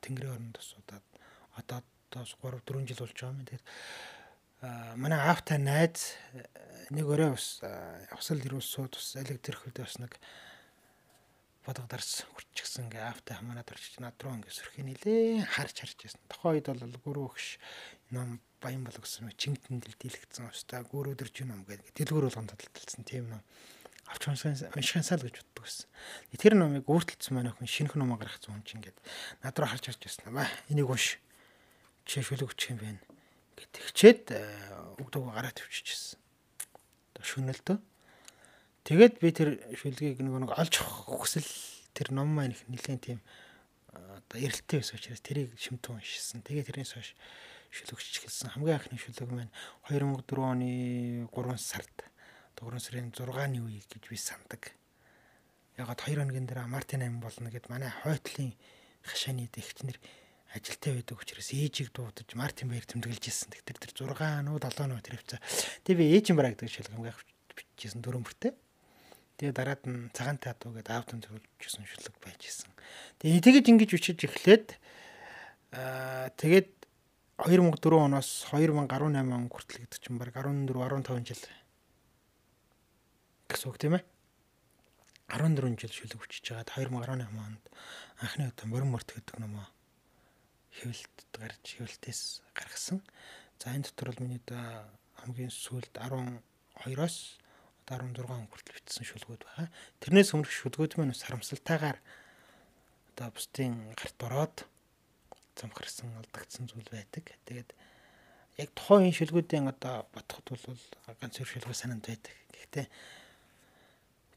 Тэнгэрийн 0.03 0.35
оронд 0.35 0.59
тусуудаад 0.59 1.07
одоо 1.59 1.83
одоо 2.12 2.28
3 2.28 2.61
4 2.61 2.87
жил 2.87 3.00
болж 3.00 3.16
байгаа 3.16 3.33
юм. 3.33 3.47
Тэгээд 3.49 3.64
манай 5.00 5.19
аавтай 5.19 5.59
найз 5.59 6.14
нэг 6.92 7.07
өрөө 7.09 7.33
ус 7.35 7.64
усал 8.14 8.45
ирүүс 8.45 8.69
сууд 8.69 8.95
ус 9.00 9.16
электрик 9.16 9.64
хөлдөө 9.64 9.85
бас 9.88 9.99
нэг 9.99 10.12
бодго 11.64 11.87
дарс 11.88 12.26
хүрчихсэн 12.26 12.90
ингээ 12.90 13.02
аавтай 13.07 13.38
хамаанаад 13.38 13.71
орчиж 13.71 13.99
над 14.02 14.19
руу 14.19 14.35
ингээ 14.35 14.50
сөрхий 14.50 14.85
нилээ 14.85 15.47
харж 15.47 15.83
харж 15.83 15.99
байсан. 16.04 16.23
Тохоо 16.26 16.59
үед 16.59 16.66
бол 16.66 17.00
гүрүү 17.07 17.25
өгш 17.31 17.47
ном 18.11 18.42
баян 18.59 18.83
болог 18.83 19.07
гэсэн 19.07 19.31
чингтэн 19.38 19.78
дэлдэлэгдсэн 19.78 20.50
устаа 20.50 20.83
гүрүү 20.83 21.14
дэрч 21.19 21.47
ном 21.47 21.62
гэдэг 21.66 21.95
дэлгүүр 21.95 22.26
болгон 22.31 22.50
тодтолцсон 22.50 23.07
тийм 23.07 23.31
ном 23.31 23.42
авч 24.11 24.26
уншихансаа 24.26 25.19
л 25.19 25.26
гэж 25.26 25.38
боддог 25.38 25.62
байсан. 25.62 25.87
Тэр 26.35 26.54
номыг 26.59 26.87
өөртөлдсөн 26.90 27.35
манай 27.38 27.54
хүн 27.54 27.71
шинэх 27.71 27.95
ном 27.95 28.19
гаргацсан 28.19 28.59
хүн 28.59 28.66
чинь 28.66 28.83
ингээд 28.83 28.99
над 29.47 29.54
руу 29.54 29.71
харж 29.71 29.87
харж 29.87 30.02
байсан. 30.02 30.35
Ба 30.35 30.47
энийг 30.66 30.90
унш. 30.90 31.23
Чи 32.09 32.23
шүлэг 32.23 32.52
өчх 32.52 32.75
юм 32.75 32.78
байна. 32.82 33.00
Гэт 33.56 33.71
тэгчээд 33.76 34.23
өгдөг 34.99 35.23
гараа 35.30 35.52
тавьчихсан. 35.54 36.18
Шүнэлтөө 37.23 37.78
Тэгээд 38.82 39.23
би 39.23 39.30
тэр 39.30 39.62
шүлгийг 39.78 40.18
нэг 40.18 40.42
нэг 40.42 40.52
олж 40.59 40.75
хүсэл 40.82 41.47
тэр 41.94 42.11
ном 42.11 42.35
маань 42.35 42.50
их 42.50 42.66
нэлээд 42.66 43.14
тийм 43.14 43.21
одоо 43.94 44.42
эрэлттэй 44.42 44.82
байсан 44.82 44.99
учраас 44.99 45.23
тэрийг 45.23 45.54
шимтэн 45.54 46.02
уншсан. 46.02 46.42
Тэгээд 46.42 46.66
тэрнээс 46.66 46.99
хойш 46.99 47.14
шүлэгч 47.71 48.26
эхэлсэн. 48.26 48.59
Хамгийн 48.59 48.82
анхны 48.82 48.99
шүлэг 48.99 49.30
маань 49.30 49.54
2004 49.87 50.35
оны 50.42 50.71
3 51.30 51.62
сард 51.62 51.94
3 52.59 52.82
сарын 52.82 53.14
6-ны 53.14 53.62
үе 53.62 53.87
гэж 53.87 54.02
би 54.11 54.18
сандаг. 54.18 54.75
Ягаад 55.78 56.02
2 56.02 56.18
хоногийн 56.18 56.50
дараа 56.50 56.66
Мартин 56.66 57.06
8 57.06 57.23
болно 57.23 57.54
гэд 57.54 57.71
манай 57.71 57.94
хойтлын 58.02 58.50
хашааны 59.06 59.47
дэгчнэр 59.47 59.94
ажилтаа 60.52 60.92
байдаг 61.00 61.16
учраас 61.16 61.49
ээжийг 61.49 61.97
дуудаж 61.97 62.28
Мартин 62.37 62.68
баяр 62.68 62.85
тэмдэглэж 62.85 63.25
ирсэн. 63.25 63.56
Тэр 63.64 63.76
тэр 63.80 63.92
6 63.97 64.44
нуу 64.44 64.61
7 64.61 64.85
нуу 64.85 65.00
тэр 65.00 65.16
хвцаа. 65.16 65.40
Тэгээ 65.88 65.97
би 65.97 66.12
ээжийн 66.21 66.37
бараг 66.37 66.61
гэдэг 66.61 66.68
шилэг 66.68 66.92
хамгийн 66.92 67.16
бичижсэн 67.56 68.04
дөрөмөртэй. 68.04 68.52
Тэгээ 69.40 69.56
дараад 69.56 69.82
нь 69.88 70.12
цагаан 70.12 70.37
татуу 70.37 70.76
гэдэг 70.76 70.92
аавтан 70.92 71.25
зөвлөжсэн 71.25 71.88
шүлэг 71.88 72.16
байж 72.21 72.40
исэн. 72.44 72.68
Тэгээ 73.25 73.40
тэгэж 73.40 73.64
ингэж 73.73 73.90
үчиж 73.97 74.18
эхлээд 74.28 74.76
аа 75.73 76.28
тэгээд 76.37 76.68
2004 77.40 77.97
оноос 77.97 78.44
2018 78.52 79.32
он 79.32 79.49
хүртэл 79.49 79.88
гэдэг 79.88 80.00
чинь 80.04 80.21
баг 80.21 80.37
14 80.37 80.68
15 80.68 81.32
жил 81.32 81.42
гэсэн 83.49 83.68
үг 83.73 83.78
тийм 83.80 83.97
ээ. 83.97 84.04
14 85.32 85.80
жил 85.80 85.92
шүлэг 85.97 86.21
хүчиж 86.21 86.44
байгаад 86.52 86.76
2018 86.76 87.40
онд 87.40 87.64
анхны 88.21 88.52
удаа 88.52 88.66
мөрөн 88.68 88.92
мөрт 88.92 89.16
гэдэг 89.16 89.40
нөмөө 89.40 89.64
хэвлэлт 90.79 91.19
гарч 91.37 91.64
хэвлэлтээс 91.76 92.23
гаргасан. 92.57 92.99
За 93.61 93.73
энэ 93.76 93.87
дотор 93.88 94.12
бол 94.12 94.25
миний 94.25 94.43
да 94.47 94.88
хамгийн 95.21 95.52
сүүлд 95.52 95.93
12-оос 95.99 97.38
16 97.87 98.25
он 98.31 98.47
хүртэл 98.49 98.76
бичсэн 98.79 99.05
шүлгүүд 99.05 99.43
байгаа. 99.45 99.69
Тэрнээс 100.00 100.33
өмнөх 100.33 100.50
шүлгүүд 100.50 100.97
маань 100.97 101.12
бас 101.12 101.23
харамсалтайгаар 101.26 101.99
одоо 103.12 103.29
бусдын 103.35 103.93
гарт 103.99 104.19
ороод 104.23 104.57
замхарсан 105.59 106.17
алдагдсан 106.17 106.67
зүйл 106.71 106.88
байдаг. 106.88 107.25
Тэгээд 107.45 107.71
яг 108.62 108.71
тухайн 108.73 109.12
шүлгүүдийн 109.12 109.69
одоо 109.69 110.09
бодоход 110.14 110.47
бол 110.64 110.83
ганц 111.21 111.37
зөр 111.37 111.49
шүлгөө 111.49 111.76
санаанд 111.76 112.07
байдаг. 112.09 112.35
Гэхдээ 112.55 112.87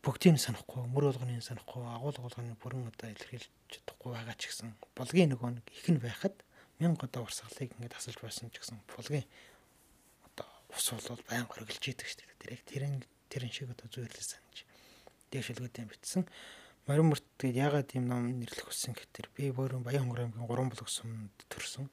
бүгдийг 0.05 0.37
нь 0.37 0.43
санахгүй, 0.45 0.85
мөр 0.85 1.09
болгоныг 1.09 1.41
санахгүй, 1.41 1.81
агуул 1.81 2.17
болгоны 2.21 2.53
бүрэн 2.61 2.93
одоо 2.93 3.09
илэрхийлж 3.09 3.49
чадахгүй 3.73 4.13
байгаа 4.13 4.37
ч 4.37 4.53
гэсэн 4.53 4.77
булгийн 4.93 5.33
нөгөө 5.33 5.49
нэг 5.57 5.65
их 5.73 5.87
нь 5.89 5.97
байхад 5.97 6.37
мянга 6.77 7.09
одоо 7.09 7.25
урсгалыг 7.25 7.73
ингээд 7.73 7.97
асалж 7.97 8.21
байсан 8.21 8.53
ч 8.53 8.61
гэсэн 8.61 8.85
булгийн 8.85 9.25
одоо 10.29 10.45
ус 10.69 10.85
бол 10.93 11.25
баян 11.25 11.49
горгилж 11.49 11.81
идэг 11.81 12.05
шүү 12.05 12.21
дээ. 12.21 12.37
Тэр 12.37 12.53
яг 12.53 12.61
тэрэн 12.69 12.93
тэрэн 13.33 13.49
шиг 13.49 13.73
одоо 13.73 13.89
зүйрлэл 13.89 14.29
санаж 14.29 14.57
дэвшилгүүдийн 15.33 15.89
бичсэн. 15.89 16.23
Морин 16.85 17.09
мөрт 17.09 17.25
тэгээд 17.41 17.57
ягаад 17.65 17.89
ийм 17.97 18.05
ном 18.05 18.29
нэрлэх 18.29 18.69
болсон 18.69 18.93
гэхээр 18.93 19.27
би 19.33 19.49
өөрөө 19.49 19.81
Баян 19.81 20.05
хонгор 20.05 20.29
аймгийн 20.29 20.45
3 20.45 20.69
блок 20.69 20.89
сумд 20.93 21.33
төрсөн. 21.49 21.89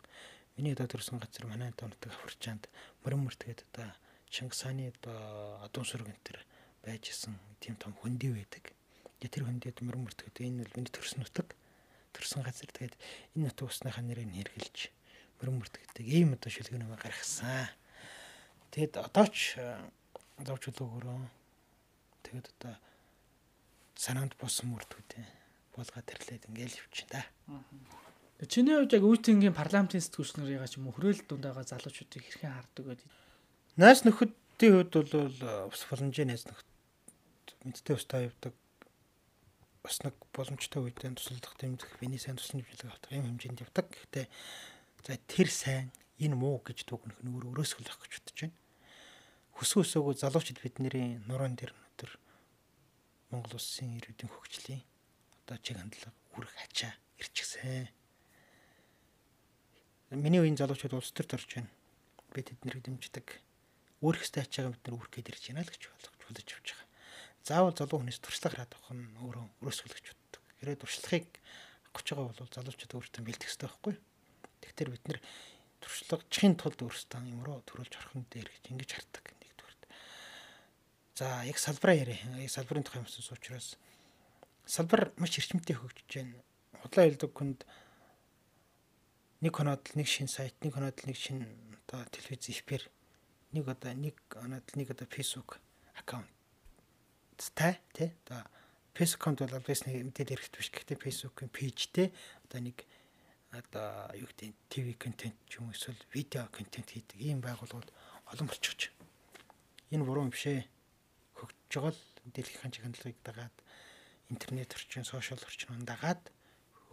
Миний 0.61 0.77
одоо 0.77 0.85
төрсэн 0.85 1.17
газар 1.17 1.49
манай 1.49 1.73
донтог 1.73 2.13
Афричаанд 2.13 2.69
морин 3.01 3.25
мөрт 3.25 3.41
тэгээд 3.41 3.65
одоо 3.73 3.89
Чингис 4.29 4.61
хааны 4.69 4.93
одоо 4.93 5.65
адуун 5.65 5.89
сүрэг 5.89 6.13
энэ 6.13 6.25
төр 6.29 6.45
байж 6.85 7.15
исэн 7.15 7.39
тийм 7.63 7.79
том 7.79 7.95
хөндөй 8.03 8.35
байдаг. 8.35 8.75
Тэр 9.23 9.47
хөндөд 9.47 9.81
морин 9.87 10.05
мөрт 10.07 10.23
гэдэг 10.27 10.43
энэ 10.47 10.63
бол 10.67 10.77
миний 10.77 10.93
төрсөн 10.93 11.23
нутаг. 11.23 11.55
төрсэн 12.13 12.43
газар 12.45 12.69
тэгээд 12.69 12.95
энэ 13.39 13.49
нутаг 13.49 13.71
усныхаа 13.71 14.05
нэрийг 14.05 14.29
хэрглэж 14.35 14.93
мөрмөрдөгдөг 15.43 16.07
ийм 16.07 16.39
одоо 16.39 16.51
шүлгэнэмэ 16.55 16.97
гаргасан. 17.03 17.67
Тэгэд 18.71 18.95
одоо 19.03 19.27
ч 19.27 19.59
зовч 20.39 20.63
үлөөгөрөө 20.71 21.19
тэгэд 22.23 22.47
одоо 22.55 22.75
санаанд 23.99 24.39
босон 24.39 24.71
мөрдгүүдээ 24.71 25.27
болгоод 25.75 26.09
ирлээд 26.15 26.47
ингээл 26.47 26.79
явчихна 26.79 27.27
да. 28.39 28.47
Чиний 28.47 28.75
хувьд 28.79 28.95
яг 28.95 29.03
үүднгийн 29.03 29.55
парламентын 29.55 30.03
сэтгүүлч 30.03 30.39
нарыг 30.39 30.63
ч 30.71 30.79
юм 30.79 30.91
уу 30.91 30.95
хөрөөл 30.95 31.27
дундаагаа 31.27 31.67
залуучуудыг 31.67 32.23
хэрхэн 32.23 32.55
хардаг 32.55 32.85
вэ? 32.87 33.03
Найс 33.79 34.03
нөхөдийн 34.07 34.73
хувьд 34.79 34.95
бол 34.95 35.71
ус 35.71 35.83
боломжийн 35.91 36.31
найс 36.31 36.47
нөхөд 36.47 36.69
мэдтэй 37.65 37.97
устаа 37.97 38.27
явдаг. 38.27 38.55
Бас 39.83 40.03
нэг 40.07 40.15
боломжтой 40.31 40.83
үедээ 40.83 41.19
тусалдах 41.19 41.55
тэмдэх, 41.59 41.99
биений 41.99 42.19
сайн 42.19 42.39
туслан 42.39 42.63
хэмжээлэг 42.63 42.91
авах 42.91 43.11
юм 43.11 43.27
хэмжээнд 43.35 43.63
явдаг. 43.67 43.87
Гэхдээ 43.91 44.27
за 45.07 45.19
тэр 45.27 45.49
сайн, 45.51 45.91
энэ 46.23 46.39
муу 46.39 46.63
гэж 46.63 46.87
дүгнэх 46.87 47.19
нь 47.23 47.31
өөр 47.35 47.51
өрөөсгөл 47.51 47.91
авах 47.91 48.07
гэж 48.07 48.23
бодож 48.23 48.39
байна. 48.47 48.59
Хүсүү 49.59 49.81
өсөөгөө 49.83 50.15
залуучууд 50.23 50.61
бидний 50.63 51.19
нуруунд 51.27 51.59
дэр 51.59 51.75
өнөдөр 51.75 52.13
Монгол 53.35 53.59
улсын 53.59 53.99
ирээдүйн 53.99 54.31
хөгжлийн 54.31 54.83
одоо 55.43 55.57
чиг 55.59 55.77
хандлага 55.77 56.15
үрэх 56.39 56.55
ачаа 56.63 56.95
ирчихсэн 57.19 57.91
Миний 60.13 60.45
үеийн 60.45 60.61
залуучууд 60.61 60.93
улс 60.93 61.09
төрд 61.17 61.41
орж 61.41 61.49
байна. 61.57 61.73
Би 62.37 62.45
тэднийг 62.45 62.85
дэмждэг. 62.85 63.41
Өөрөх 64.05 64.29
хэстэй 64.29 64.45
ачаагаа 64.45 64.77
бид 64.77 64.85
нар 64.85 64.97
үүрх 65.01 65.09
гээд 65.09 65.33
ирж 65.33 65.45
байна 65.49 65.65
л 65.65 65.73
гэж 65.73 65.89
болгож 65.89 66.21
бодож 66.21 66.49
явж 66.53 66.69
байгаа. 66.69 66.92
Заавал 67.43 67.75
залуу 67.75 67.99
хүнээс 68.07 68.23
туршлага 68.23 68.63
хараад 68.63 68.75
авах 68.79 68.95
нь 68.95 69.19
өөрөө 69.19 69.47
өрөөсгөлж 69.67 70.07
боддог. 70.15 70.43
Хэрэг 70.63 70.79
туршлагыг 70.79 71.27
авах 71.91 71.95
гэж 71.99 72.07
байгаа 72.15 72.27
бол 72.31 72.55
залуучууд 72.55 72.95
өөртөө 72.95 73.23
бэлдэх 73.27 73.49
хэрэгтэй 73.51 73.67
байхгүй. 73.67 73.95
Тэгэхээр 74.63 74.91
бид 74.95 75.05
нар 75.11 75.19
туршлагачхийн 75.83 76.55
тулд 76.55 76.79
өөрсдөө 76.87 77.19
юм 77.27 77.43
руу 77.43 77.59
төрүүлж 77.67 77.95
орхон 77.99 78.31
дээр 78.31 78.47
гэж 78.47 78.65
ингэж 78.71 78.91
хардаг 78.95 79.27
нэгдүгээр. 79.43 79.79
За 81.19 81.43
яг 81.43 81.59
салбараа. 81.59 81.99
Яг 81.99 82.51
салбарын 82.55 82.87
тухай 82.87 83.03
юмсан 83.03 83.27
учраас 83.35 83.75
салбар 84.63 85.11
маш 85.19 85.35
эрчимтэй 85.35 85.75
хөгжиж 85.75 86.07
байна. 86.15 86.39
Худлаа 86.79 87.11
хэлдэг 87.11 87.33
хүнд 87.35 87.61
нэг 89.43 89.51
хоноод 89.51 89.83
нэг 89.99 90.07
шин 90.07 90.31
сайт, 90.31 90.55
нэг 90.63 90.79
хоноод 90.79 91.03
нэг 91.03 91.19
шин 91.19 91.43
одоо 91.91 92.07
телевиз 92.15 92.47
эфир, 92.55 92.87
нэг 93.51 93.67
одоо 93.67 93.91
нэг 93.99 94.15
хоноод 94.31 94.67
нэг 94.79 94.95
одоо 94.95 95.11
Facebook 95.11 95.59
аккаунт 95.99 96.31
тай 97.51 97.83
тий 97.97 98.15
одоо 98.27 98.47
Facebook 98.95 99.21
аккаунт 99.23 99.41
бол 99.43 99.59
обвиасны 99.59 99.91
мэдээлэл 100.05 100.39
хэрэгтэй 100.39 100.61
биш 100.61 100.71
гэхдээ 100.71 100.99
Facebook-ын 101.03 101.51
пэйжтэй 101.51 102.09
одоо 102.47 102.61
нэг 102.63 102.79
одоо 103.53 104.09
юу 104.17 104.29
гэдэг 104.29 104.55
ТV 104.69 104.87
контент 104.97 105.37
ч 105.51 105.61
юм 105.61 105.73
эсвэл 105.75 105.99
видео 106.15 106.47
контент 106.49 106.89
хийдэг 106.93 107.19
ийм 107.21 107.41
байгууллагууд 107.45 107.91
олон 108.33 108.49
болчихж. 108.49 108.93
Энэ 109.93 110.05
буруу 110.05 110.25
юм 110.25 110.33
биш 110.33 110.49
ээ. 110.49 110.65
Хөгжиж 111.37 111.73
байгаа 111.73 111.93
л 111.93 112.03
дэлхийн 112.33 112.73
чиглэлийг 112.73 113.19
дагаад 113.21 113.57
интернет 114.33 114.73
орчин, 114.73 115.05
сошиал 115.05 115.41
орчин 115.45 115.85
дагаад 115.85 116.33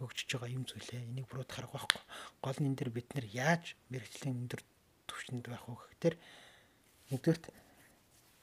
хөгжиж 0.00 0.36
байгаа 0.36 0.52
юм 0.52 0.68
зүйлээ. 0.68 1.08
Энийг 1.08 1.28
буруудахаар 1.32 1.68
байхгүй. 1.72 2.02
Гол 2.44 2.58
нь 2.60 2.68
энэ 2.68 2.78
дэр 2.80 2.90
бид 2.92 3.08
нар 3.16 3.24
яаж 3.24 3.76
мэрэгжлийн 3.88 4.36
өндөр 4.44 4.60
түвшинд 5.08 5.44
байх 5.48 5.64
вэ 5.64 5.76
гэхээр 5.76 6.16
нэгдүгээрт 7.08 7.44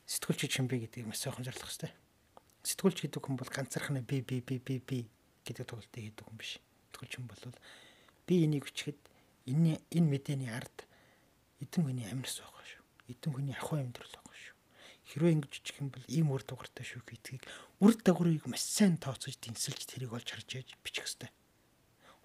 сэтгүүлч 0.07 0.47
чинь 0.47 0.71
би 0.71 0.79
гэдгийг 0.87 1.11
маш 1.11 1.19
сайхан 1.19 1.43
зарлах 1.43 1.67
хэрэгтэй. 1.67 1.91
Сэтгүүлч 2.63 2.97
гэдэг 3.03 3.21
хүн 3.21 3.35
бол 3.35 3.51
ганцаархнаа 3.51 4.03
би 4.07 4.23
би 4.23 4.39
би 4.39 4.55
би 4.63 4.79
би 4.79 4.99
гэдэг 5.43 5.67
тоглолтыг 5.67 5.99
хийдэг 5.99 6.23
хүн 6.23 6.39
биш. 6.39 6.63
Сэтгүүлч 6.95 7.13
хүн 7.19 7.27
бол 7.27 7.43
би 8.23 8.35
энийг 8.47 8.71
өчгöd 8.71 8.99
энэ 9.51 9.83
энэ 9.91 10.07
мэдээний 10.07 10.51
ард 10.51 10.87
эдэн 11.59 11.83
хүний 11.83 12.07
амьнас 12.07 12.39
байгаа 12.39 12.65
шүү. 12.67 12.83
Эдэн 13.11 13.31
хүний 13.35 13.55
ахуй 13.55 13.83
амьдрал 13.83 14.15
байгаа 14.15 14.35
шүү. 14.35 14.55
Хэрвээ 15.11 15.35
ингэж 15.39 15.53
үчих 15.59 15.79
юм 15.79 15.89
бол 15.91 16.05
ийм 16.11 16.27
үр 16.31 16.43
дагавартай 16.43 16.83
шүү 16.83 17.01
гэдгийг 17.07 17.43
үр 17.79 17.93
дагаврыг 17.95 18.43
маш 18.47 18.63
сайн 18.63 18.99
тооцож 18.99 19.35
тэнцэлж 19.39 19.87
тэрийг 19.87 20.11
олж 20.11 20.27
харж 20.27 20.49
яж 20.59 20.67
бичих 20.83 21.07
хэрэгтэй. 21.07 21.31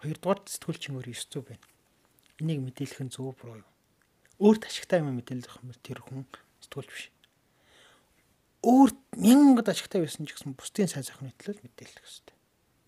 Хоёрдугаар 0.03 0.41
сэтгүүлчин 0.51 0.99
өөр 0.99 1.15
900 1.15 1.47
байна. 1.47 1.67
Энийг 2.43 2.61
мэдээлэх 2.67 3.01
нь 3.07 3.15
зөв 3.15 3.39
буруу 3.39 3.63
юу? 3.63 3.71
Өөрт 4.43 4.67
ашигтай 4.67 4.99
юм 4.99 5.15
мэдээлэх 5.15 5.63
юм 5.63 5.71
тэр 5.79 6.03
хүн 6.03 6.27
сэтгүүлч 6.67 6.91
биш. 6.91 7.07
Өөрт 8.63 8.99
мянгад 9.19 9.69
ашигтай 9.75 10.07
байсан 10.07 10.23
ч 10.23 10.39
гэсэн 10.39 10.55
бусдын 10.55 10.87
сайн 10.87 11.03
сайхан 11.03 11.27
мэтлэл 11.27 11.59
мэдээлэх 11.67 11.99
хэрэгтэй. 11.99 12.37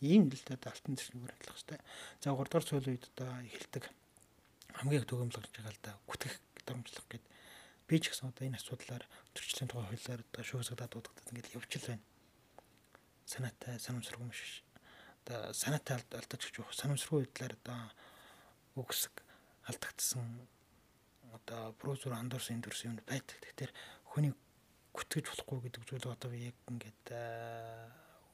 Ийм 0.07 0.31
л 0.31 0.39
дээ 0.39 0.71
алтан 0.71 0.95
зэрэг 0.95 1.19
баримтлах 1.19 1.59
хэрэгтэй. 1.59 1.81
За 2.23 2.31
3 2.31 2.47
дугаар 2.47 2.63
сүүлийн 2.63 2.95
үед 2.95 3.11
одоо 3.11 3.31
эхэлдэг 3.43 3.85
хамгийн 4.79 5.03
их 5.03 5.09
төгөмлөгж 5.11 5.51
байгаа 5.51 5.75
л 5.75 5.83
да 5.83 5.93
гүтгэх 6.07 6.35
дарамжлах 6.63 7.07
гэдэг 7.11 7.33
би 7.91 7.97
ч 7.99 8.05
гэсэн 8.15 8.31
одоо 8.31 8.45
энэ 8.47 8.59
асуудлаар 8.63 9.05
төрчлөлийн 9.35 9.71
тухай 9.71 9.87
хуулиар 9.91 10.23
одоо 10.23 10.43
шүүсгдаад 10.47 10.93
дуудагдаад 10.95 11.31
ингээд 11.35 11.55
явж 11.59 11.71
л 11.75 11.89
байна. 11.91 12.07
Санаатай 13.27 13.75
санамсаргүй 13.83 14.29
биш 14.31 14.63
одоо 15.25 15.51
санаатай 15.51 15.99
алдаж 16.15 16.41
гэж 16.43 16.55
явах 16.61 16.75
санамсргүй 16.75 17.27
байдлаар 17.27 17.55
одоо 17.59 17.81
үгсэг 18.79 19.15
алдагдсан 19.67 20.27
одоо 21.35 21.75
бруузер 21.81 22.13
андуурсан 22.15 22.63
төрсөн 22.63 22.95
юм 22.95 22.99
байдаг. 23.09 23.39
Тэгэхээр 23.43 23.73
хүний 24.13 24.33
гүтгэж 24.95 25.25
болохгүй 25.27 25.59
гэдэг 25.67 25.83
зүйл 25.91 26.07
одоо 26.15 26.31
яг 26.33 26.57
ингээд 26.71 27.05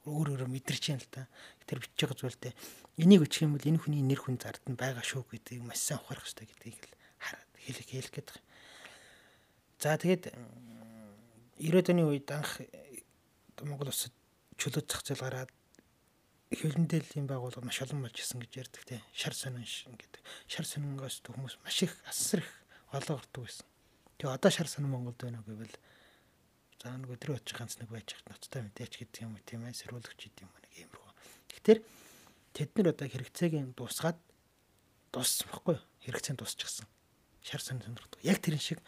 өөр 0.04 0.28
өөрө 0.36 0.46
мэдэрч 0.48 0.84
юм 0.92 1.00
л 1.00 1.08
та. 1.08 1.28
Тэр 1.64 1.80
бичиж 1.80 2.04
байгаа 2.04 2.20
зүйлтэй 2.20 2.52
энийг 3.00 3.24
өчих 3.24 3.48
юм 3.48 3.56
бол 3.56 3.64
энэ 3.64 3.80
хүний 3.80 4.04
нэр 4.04 4.20
хүн 4.20 4.36
зард 4.36 4.60
нь 4.68 4.76
байгаа 4.76 5.04
шүү 5.04 5.24
гэдгийг 5.28 5.64
маш 5.64 5.80
сайн 5.80 6.00
ухаарах 6.00 6.24
хэрэгтэй 6.24 6.48
гэдгийг 6.52 6.80
л 6.84 6.96
хараад 7.20 7.50
хэлэх 7.56 7.88
хэлэх 7.88 8.12
гээд 8.12 8.28
байгаа. 8.32 8.44
За 9.80 9.96
тэгээд 9.96 10.24
90-ад 11.60 11.88
оны 11.92 12.02
үед 12.08 12.28
анх 12.32 12.60
Монгол 13.60 13.92
улсад 13.92 14.12
чөлөөт 14.56 14.88
зах 14.88 15.04
зээл 15.04 15.24
гараад 15.24 15.52
хөвлөндөөлийн 16.50 17.28
байгууллага 17.28 17.68
маш 17.68 17.84
олон 17.84 18.04
болж 18.04 18.16
исэн 18.16 18.40
гэж 18.40 18.52
ярьдаг 18.56 18.82
тийм 18.88 19.04
шар 19.12 19.36
сонин 19.36 19.64
гэдэг. 19.68 20.20
Шар 20.48 20.66
сонингоос 20.66 21.20
хүмүүс 21.24 21.60
маш 21.60 21.76
их 21.84 21.92
асар 22.08 22.40
их 22.40 22.50
олоогддог 22.90 23.44
байсан. 23.44 23.68
Тэгээ 24.18 24.34
одоо 24.34 24.50
шар 24.50 24.68
сонин 24.68 24.90
Монголд 24.90 25.20
байна 25.20 25.44
гэвэл 25.46 25.76
за 26.80 26.96
нэг 26.96 27.12
өдрөө 27.12 27.36
очих 27.36 27.60
ганц 27.60 27.76
нэг 27.76 27.92
байж 27.92 28.16
хат 28.16 28.32
ноцтой 28.32 28.64
мэдээч 28.64 29.04
гэдэг 29.04 29.20
юм 29.28 29.36
уу 29.36 29.44
тийм 29.44 29.68
ээ 29.68 29.76
сэрүүлэгч 29.76 30.20
гэдэг 30.32 30.44
юм 30.48 30.52
нэг 30.56 30.72
иймэрхүү. 30.80 31.12
Тэгэхээр 31.52 31.80
тэд 32.56 32.70
нар 32.72 32.88
одоо 32.96 33.06
хэрэгцээгийн 33.12 33.68
дуусгаад 33.76 34.16
дууссан 35.12 35.46
байхгүй 35.52 35.76
юу? 35.76 35.84
Хэрэгцээ 36.08 36.32
нь 36.32 36.40
дуусчихсан. 36.40 36.88
Шар 37.44 37.60
сонин 37.60 37.84
сонирхдаг. 37.84 38.20
Яг 38.24 38.40
тэрэн 38.40 38.64
шиг 38.64 38.80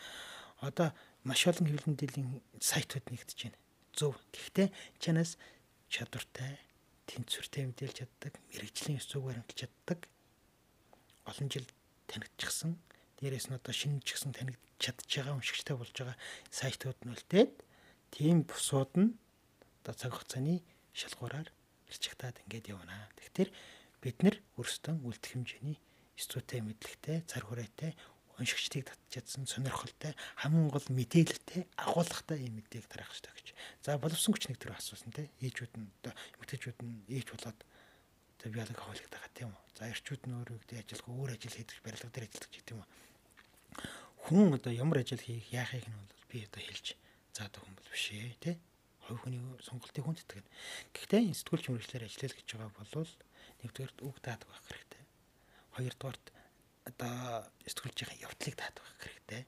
одоо 0.64 0.96
маш 1.28 1.44
олон 1.44 1.68
хөвлөндөөлийн 1.68 2.40
сайтууд 2.64 3.06
нэгдэж 3.12 3.38
байна. 3.52 3.60
Зөв. 3.92 4.16
Гэхдээ 4.32 4.72
чанаас 4.96 5.36
чадвартай 5.92 6.56
тэнцвэртэй 7.04 7.68
мэдээлж 7.68 7.96
чаддаг, 8.08 8.40
мэрэгжлийн 8.56 8.96
өсвөг 8.96 9.22
баримталж 9.28 9.68
чаддаг. 9.68 10.00
Олон 11.28 11.48
жил 11.52 11.68
танигдчихсан. 12.08 12.80
Дээрээс 13.20 13.52
нь 13.52 13.56
одоо 13.60 13.74
гэсэн 13.76 14.32
танигдж 14.32 14.64
чадж 14.80 15.06
байгаа 15.06 15.36
уншигчтай 15.36 15.76
болж 15.76 15.92
байгаа 15.92 16.16
сайтууд 16.48 16.98
нь 17.04 17.12
үлдээд 17.12 17.52
тийм 18.12 18.44
бусууд 18.44 18.92
нь 19.00 19.16
одоо 19.82 19.94
цаг 19.96 20.12
хугацааны 20.12 20.60
шалгуураар 20.92 21.48
ирчихтаад 21.88 22.36
ингээд 22.44 22.70
явна. 22.76 23.08
Тэгэхээр 23.16 23.50
бид 24.04 24.16
нар 24.22 24.36
өөрсдөө 24.60 25.00
үлдэх 25.00 25.32
хэмжээний 25.32 25.80
студтэй 26.20 26.60
мэдлэгтэй, 26.60 27.24
цар 27.24 27.42
хүрээтэй 27.48 27.96
уншигчдыг 28.38 28.88
татчихсан 28.88 29.48
сонирхолтой 29.48 30.12
хамгийн 30.40 30.68
гол 30.68 30.86
мэдээлэлтэй 30.92 31.68
агуулгатай 31.76 32.38
юм 32.48 32.60
мэдээг 32.60 32.86
тарах 32.88 33.08
хэрэгтэй 33.12 33.32
гэж. 33.32 33.48
За 33.84 33.96
боловсон 33.96 34.32
хүчнийг 34.36 34.58
тэр 34.60 34.76
асуусан 34.76 35.12
те 35.12 35.28
ээжүүд 35.40 35.72
нь 35.76 35.88
одоо 36.00 36.12
эмэгтэйчүүд 36.36 36.78
нь 36.84 37.04
ээж 37.12 37.28
болоод 37.32 37.58
одоо 37.60 38.48
биологи 38.52 38.80
хавлагдаг 38.80 39.12
байгаа 39.12 39.32
тийм 39.36 39.50
үү. 39.52 39.62
За 39.76 39.82
эрчүүд 39.92 40.22
нь 40.28 40.36
өөрөө 40.36 40.58
гэдэг 40.64 40.78
ажилгүй 40.80 41.14
өөр 41.16 41.30
ажил 41.36 41.56
хийдэг 41.56 41.78
барилга 41.84 42.08
дээр 42.12 42.26
ажилладаг 42.28 42.50
гэдэг 42.52 42.72
юм 42.72 42.80
уу. 42.80 42.88
Хүн 44.24 44.48
одоо 44.56 44.72
ямар 44.72 44.98
ажил 45.04 45.22
хийх 45.22 45.46
яахыг 45.52 45.86
нь 45.86 45.96
бол 45.96 46.24
би 46.32 46.38
одоо 46.48 46.62
хэлж 46.64 46.86
заадаг 47.36 47.60
хүн 47.64 47.76
бол 47.76 47.90
биш 47.92 48.06
ээ 48.12 48.36
те. 48.40 48.52
Хувь 49.08 49.20
хүний 49.24 49.42
сонголтыг 49.64 50.04
хүнддэг. 50.04 50.44
Гэхдээ 50.94 51.34
сэтгүүлч 51.34 51.64
мөрөглөөр 51.72 52.06
ажиллах 52.06 52.36
гэж 52.38 52.48
байгаа 52.54 52.72
бол 52.76 53.12
нэгдүгээр 53.64 53.92
үг 54.06 54.16
даадаг 54.22 54.48
байх 54.48 54.64
хэрэгтэй. 54.68 55.02
Хоёрдугаарт 55.74 56.26
одоо 56.86 57.16
сэтгүүлчийн 57.66 58.22
явдлыг 58.22 58.54
даатгах 58.58 58.94
хэрэгтэй. 59.02 59.42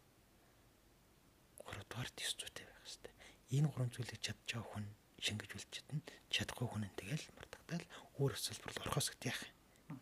Гуравдугаар 1.62 2.10
төс 2.18 2.34
зүйтэй 2.34 2.66
байх 2.66 2.82
хэрэгтэй. 2.82 3.14
Энэ 3.54 3.68
гурван 3.70 3.90
зүйлийг 3.94 4.20
байгаа 4.22 4.62
хүн 4.64 4.86
шингэж 5.22 5.50
чадна. 5.70 6.02
Чадахгүй 6.30 6.66
хүн 6.68 6.84
нь 6.86 6.98
тэгэл 6.98 7.26
мартагдаал 7.38 7.86
өөр 8.18 8.32
өсөлбөрл 8.36 8.82
орхоос 8.84 9.08
гэдэг 9.14 9.30
яах. 9.30 9.42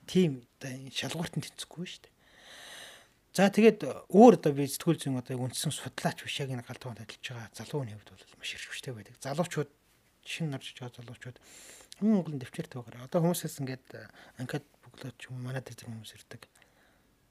Тим 0.09 0.33
одоо 0.59 0.75
шалгуурт 0.91 1.35
нь 1.39 1.45
тэнцэхгүй 1.45 1.87
шүү 1.87 2.03
дээ. 2.05 2.12
За 3.33 3.49
тэгээд 3.49 4.13
өөр 4.13 4.37
одоо 4.37 4.53
би 4.53 4.69
сэтгүүл 4.69 5.01
зүйн 5.01 5.17
одоо 5.17 5.41
үндсэн 5.41 5.73
судлаач 5.73 6.21
биш 6.21 6.37
яг 6.45 6.53
энэ 6.53 6.69
галдуунд 6.69 7.01
ажиллаж 7.01 7.25
байгаа 7.33 7.49
залууны 7.57 7.97
хувьд 7.97 8.13
бол 8.13 8.37
маш 8.37 8.53
иршвчтэй 8.53 8.93
байдаг. 8.93 9.17
Залуучууд 9.25 9.71
шинэ 10.21 10.53
нарж 10.53 10.77
байгаа 10.77 11.01
залуучууд 11.01 11.39
хамгийн 11.97 12.21
гол 12.29 12.37
нь 12.37 12.43
дэвчээртэй 12.45 12.77
байгаа. 12.77 13.09
Одоо 13.09 13.25
хүмүүсээс 13.25 13.57
ингээд 13.65 13.89
анкет 14.37 14.69
өглөө 14.85 15.13
ч 15.17 15.33
юм 15.33 15.41
манай 15.41 15.65
дээр 15.65 15.81
зэрэг 15.81 15.89
хүмүүс 15.97 16.13
ирдэг. 16.13 16.43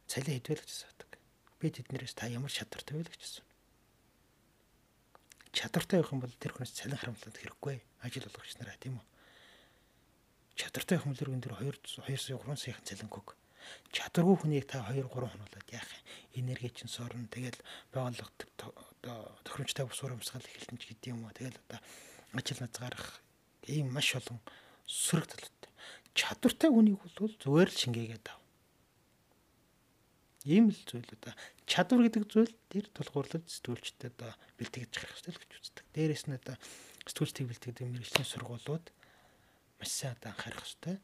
Цалин 0.10 0.42
хэдвэл 0.42 0.66
гэж 0.66 0.72
асуудаг. 0.74 1.12
Би 1.62 1.68
тэднэрээс 1.70 2.18
та 2.18 2.26
ямар 2.34 2.50
чадвартай 2.50 2.98
вэ 2.98 3.06
гэж 3.06 3.22
асуув. 3.22 3.48
Чадвартай 5.54 6.02
байх 6.02 6.14
юм 6.18 6.26
бол 6.26 6.34
тэр 6.34 6.58
хүнээс 6.58 6.74
цалин 6.82 6.98
харамлаад 6.98 7.38
хэрэггүй. 7.38 7.78
Ажил 8.02 8.26
болгогч 8.26 8.58
нараа 8.58 8.78
тийм 8.82 8.98
үү? 8.98 9.06
Чадвартай 10.58 10.98
бол 10.98 11.14
энэ 11.14 11.46
дэр 11.46 11.62
2 11.62 12.10
2 12.10 12.18
сая 12.18 12.42
3 12.42 12.58
саяхан 12.58 12.90
цалин 12.90 13.12
хөг. 13.14 13.38
Чадваргүй 13.92 14.38
хүнийг 14.40 14.66
та 14.68 14.84
2 14.88 15.04
3 15.04 15.12
хонуулаад 15.12 15.68
яах 15.72 15.90
юм? 15.92 16.04
Энерги 16.46 16.70
чинь 16.72 16.92
сорно. 16.92 17.28
Тэгэл 17.28 17.60
байгууллага 17.92 18.32
одоо 18.58 19.36
тохиромжтой 19.44 19.86
бус 19.86 20.02
урамсгал 20.04 20.46
эхэлнэ 20.46 20.80
ч 20.80 20.92
гэдэм 20.92 21.18
юм 21.18 21.26
уу. 21.28 21.36
Тэгэл 21.36 21.60
одоо 21.68 21.80
ажил 22.34 22.60
наз 22.64 22.76
гарах 22.78 23.22
ийм 23.68 23.92
маш 23.92 24.16
олон 24.16 24.40
сөрөг 24.88 25.28
талтай. 25.28 25.72
Чадвартай 26.16 26.70
хүнийг 26.72 27.00
бол 27.00 27.32
зүгээр 27.40 27.70
л 27.70 27.82
шингээгээд 27.82 28.28
ав. 28.32 28.40
Ийм 30.48 30.74
л 30.74 30.82
зүйл 30.90 31.06
одоо 31.06 31.34
чадвар 31.70 32.10
гэдэг 32.10 32.24
зүйл 32.26 32.54
тэр 32.72 32.86
тулгуурлаж 32.92 33.46
сэтгүүлчтэй 33.46 34.10
одоо 34.10 34.34
бэлтгэж 34.58 34.90
гарах 34.90 35.14
хэрэгтэй 35.22 35.34
л 35.38 35.42
гэж 35.46 35.52
үздэг. 35.62 35.86
Дээрээс 35.94 36.26
нь 36.28 36.38
одоо 36.40 36.56
сэтгүүлчдийг 37.06 37.48
бэлтгэдэг 37.48 37.86
мэрэгжлийн 37.86 38.28
сургуулиуд 38.28 38.86
маш 39.78 39.92
сайн 39.94 40.18
одоо 40.18 40.34
анхаарах 40.34 40.66
хэрэгтэй. 40.66 40.98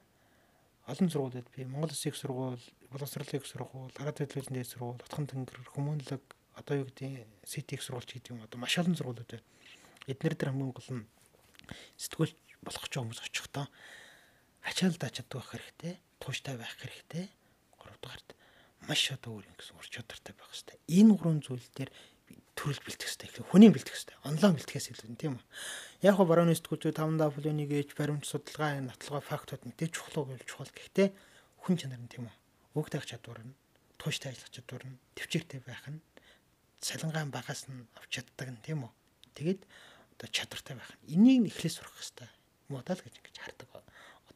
Олон 0.88 1.10
сургуулиуд 1.12 1.48
би 1.52 1.66
Монгол 1.68 1.92
Улсын 1.92 2.12
их 2.12 2.16
сургууль, 2.16 2.64
боловсролын 2.92 3.40
их 3.42 3.46
сургууль, 3.46 3.92
хараад 3.92 4.24
хөдөлгөөний 4.24 4.64
их 4.64 4.72
сургууль, 4.72 5.04
Отхон 5.04 5.28
тэнгэр, 5.28 5.60
хүмүүнлэг 5.76 6.24
одоо 6.56 6.76
юу 6.80 6.88
гэдэг 6.88 7.28
сити 7.44 7.76
их 7.76 7.84
сургууль 7.84 8.08
гэдэг 8.08 8.32
юм 8.32 8.44
одоо 8.48 8.56
маш 8.56 8.80
олон 8.80 8.96
сургуулиуд 8.96 9.28
байна. 9.28 9.44
Эднэр 10.08 10.34
дээр 10.40 10.52
хамгийн 10.56 10.72
гол 10.72 10.92
нь 10.96 11.08
сэтгүүлч 12.00 12.36
болох 12.64 12.88
ч 12.88 12.94
хүмүүс 12.96 13.20
очихдоо 13.20 13.68
ачаалдаа 14.64 15.12
чаддаг 15.12 15.44
байх 15.44 15.52
хэрэгтэй, 15.52 15.94
тууштай 16.24 16.56
байх 16.56 16.74
хэрэгтэй. 16.80 17.26
Гуравдугаарт 17.76 18.30
маш 18.88 19.12
одоо 19.12 19.40
өөр 19.40 19.52
ингэсэн 19.52 19.76
ур 19.76 19.88
чадвартай 19.92 20.34
байх 20.36 20.50
хэрэгтэй. 20.52 20.78
Энэ 20.88 21.14
гурван 21.20 21.44
зүйл 21.44 21.68
дээр 21.76 21.92
төрөл 22.58 22.82
бэлтгэх 22.82 23.10
хэрэгтэй. 23.14 23.46
Хүний 23.48 23.70
бэлтгэх 23.70 23.94
хэрэгтэй. 23.94 24.18
Онлайн 24.26 24.54
бэлтгэхээс 24.58 24.88
илүү 24.92 25.18
тийм 25.18 25.34
үү. 25.38 25.44
Яг 26.04 26.16
го 26.18 26.26
барууны 26.26 26.58
сэтгүүлчүүд 26.58 26.98
5 26.98 27.34
флоник 27.38 27.72
ээж 27.72 27.90
баримт 27.94 28.26
судалгаа 28.26 28.82
нотлогоо 28.82 29.22
фактууд 29.22 29.64
мэдээж 29.70 29.92
чухал 29.94 30.26
уу 30.26 30.38
чухал 30.44 30.72
гэхдээ 30.74 31.14
хүн 31.62 31.76
чанар 31.78 32.02
нь 32.02 32.10
тийм 32.10 32.26
үү. 32.26 32.36
Үг 32.82 32.90
таах 32.90 33.06
чадвар 33.06 33.46
нь 33.46 33.54
тууштай 34.02 34.34
ажиллах 34.34 34.52
чадвар 34.52 34.84
нь 34.90 34.98
төвчээртэй 35.14 35.62
байх 35.62 35.86
нь 35.86 36.02
цалингаан 36.82 37.30
багаас 37.30 37.70
нь 37.70 37.86
авч 37.98 38.22
чаддаг 38.22 38.50
нь 38.50 38.64
тийм 38.66 38.90
үү. 38.90 38.92
Тэгээд 39.38 39.62
одоо 40.18 40.28
чадвартай 40.34 40.76
байх. 40.78 40.92
Энийг 41.06 41.54
эхлээд 41.54 41.78
сурах 41.78 41.94
хэрэгтэй. 41.94 42.30
Муудаа 42.74 42.98
л 42.98 43.06
гэж 43.06 43.16
ингэж 43.22 43.38
хардаг 43.38 43.70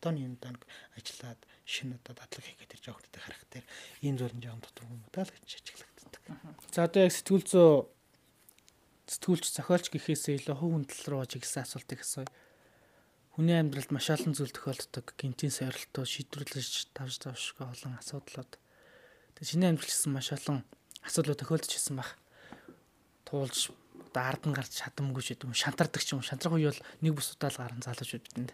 одооны 0.02 0.26
юм 0.26 0.36
даа 0.42 0.58
ажиллаад 0.98 1.38
шинэ 1.70 2.02
одоо 2.02 2.18
дадлаг 2.18 2.42
хийгээд 2.42 2.74
тэр 2.74 2.82
жоохтой 2.82 3.22
харах 3.22 3.46
дээр 3.54 3.66
ийм 4.02 4.18
зүйл 4.18 4.34
нь 4.34 4.42
жоон 4.42 4.58
дотор 4.66 4.90
юм 4.90 5.06
даа 5.14 5.30
л 5.30 5.30
гэж 5.30 5.62
ажиглагддаг. 5.62 6.24
За 6.74 6.90
одоо 6.90 7.06
яг 7.06 7.14
сэтгүүл 7.14 7.46
зөө 7.46 7.70
сэтгүүлч 9.06 9.46
зохиолч 9.54 9.86
гэхээсээ 9.94 10.42
илүү 10.42 10.56
хувь 10.58 10.74
хүндэл 10.74 11.06
рүү 11.06 11.30
чиглэсэн 11.30 11.64
асуултыг 11.70 12.02
асууя. 12.02 12.32
Хүний 13.36 13.60
амьдралд 13.60 13.92
маш 13.94 14.08
олон 14.10 14.34
зүйл 14.34 14.52
тохиолддог. 14.56 15.06
Гинтийн 15.16 15.54
сорилтоо 15.54 16.04
шийдвэрлэж 16.04 16.96
тавж 16.96 17.16
тавшгүй 17.20 17.64
олон 17.68 17.96
асуудлууд. 18.00 18.60
Тэгээ 19.38 19.50
чиний 19.52 19.70
амьдрал 19.72 19.88
гэсэн 19.88 20.12
маш 20.12 20.32
олон 20.36 20.64
асуудлууд 21.04 21.40
тохиолдож 21.40 21.72
ирсэн 21.72 21.96
баг. 22.00 22.10
Туулж 23.28 23.72
одоо 24.12 24.24
ардан 24.28 24.52
гарч 24.52 24.84
чадамгүй 24.84 25.24
ч 25.24 25.36
гэдэг 25.36 25.48
юм 25.48 25.56
шантардаг 25.56 26.04
ч 26.04 26.12
юм 26.12 26.24
шантрах 26.24 26.60
үе 26.60 26.72
бол 26.72 26.84
нэг 27.00 27.14
бус 27.16 27.32
удаал 27.32 27.56
гарan 27.56 27.80
залууч 27.80 28.12
бидэнд. 28.20 28.52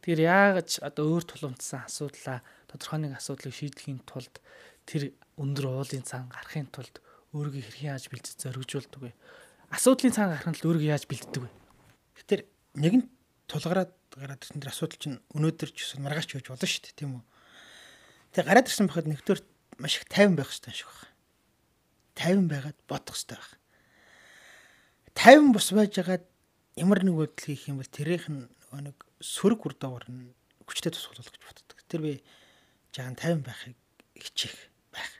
Тэгэхээр 0.00 0.20
яагаад 0.24 0.68
одоо 0.80 1.04
өөр 1.12 1.24
тулгымдсан 1.28 1.84
асуудлаа 1.84 2.40
тодорхой 2.68 2.98
нэг 3.04 3.20
асуудлыг 3.20 3.52
шийдэхийн 3.52 4.00
тулд 4.08 4.40
тэр 4.88 5.12
өндөр 5.36 5.66
уулын 5.68 6.04
цаан 6.04 6.32
гарахын 6.32 6.72
тулд 6.72 7.04
өөрийгөө 7.36 7.62
хэрхэн 7.62 7.90
яаж 7.92 8.08
бэлдэж 8.08 8.36
зоригжуулдаг 8.40 9.00
вэ? 9.00 9.12
Асуудлын 9.70 10.16
цаан 10.16 10.32
гарахын 10.32 10.54
тулд 10.56 10.68
өөрийгөө 10.80 10.92
яаж 10.96 11.04
бэлддэг 11.04 11.42
вэ? 11.44 11.50
Тэгэхээр 12.16 12.42
нэгэн 12.80 13.02
тулгараад 13.46 13.92
гараад 14.16 14.40
ирсэн 14.40 14.60
тэр 14.64 14.72
асуудал 14.72 15.00
чинь 15.00 15.18
өнөөдөр 15.36 15.70
ч 15.70 15.78
гэсэн 15.84 16.00
маргааш 16.00 16.26
хийж 16.32 16.48
болно 16.48 16.64
шүү 16.64 16.82
дээ 16.88 16.96
тийм 16.96 17.12
үү? 17.20 17.24
Тэгээ 18.34 18.48
гараад 18.48 18.68
ирсэн 18.72 18.86
байхад 18.88 19.08
нэгдүгээр 19.08 19.40
маш 19.78 19.94
их 20.00 20.08
тайван 20.08 20.34
байх 20.34 20.48
хэрэгтэй 20.48 20.74
шиг 20.74 20.90
байна. 20.90 21.14
Тайван 22.16 22.46
байгаад 22.48 22.78
бодох 22.88 23.14
хэрэгтэй 23.14 23.38
байна 23.38 23.60
50 25.14 25.52
бус 25.52 25.68
байжгаад 25.74 26.24
ямар 26.80 27.02
нэг 27.04 27.14
бодол 27.14 27.44
хийх 27.44 27.68
юм 27.68 27.82
бол 27.82 27.90
тэрийнх 27.90 28.30
нь 28.30 28.48
нэг 28.72 28.96
сөрөг 29.20 29.60
үр 29.68 29.74
дагавар 29.76 30.06
нь 30.10 30.32
хүчтэй 30.66 30.92
тусгал 30.92 31.20
гэж 31.20 31.36
боддог. 31.40 31.78
Тэр 31.86 32.00
би 32.00 32.12
жаахан 32.90 33.16
50 33.16 33.44
байхыг 33.46 33.76
хичээх 34.16 34.56
байх. 34.90 35.12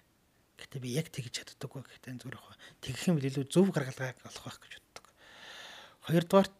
Гэтэ 0.58 0.80
би 0.80 0.96
яг 0.96 1.12
тэгж 1.12 1.30
чаддаггүй 1.30 1.84
гэхдээ 1.84 2.18
зүгээр 2.18 2.36
яг 2.40 2.58
тэгэх 2.80 3.08
юм 3.08 3.16
бол 3.20 3.28
илүү 3.28 3.44
зөв 3.46 3.68
гаргалгаа 3.70 4.16
олох 4.26 4.44
байх 4.48 4.58
гэж 4.58 4.72
боддог. 4.80 5.06
Хоёрдугаарт 6.08 6.58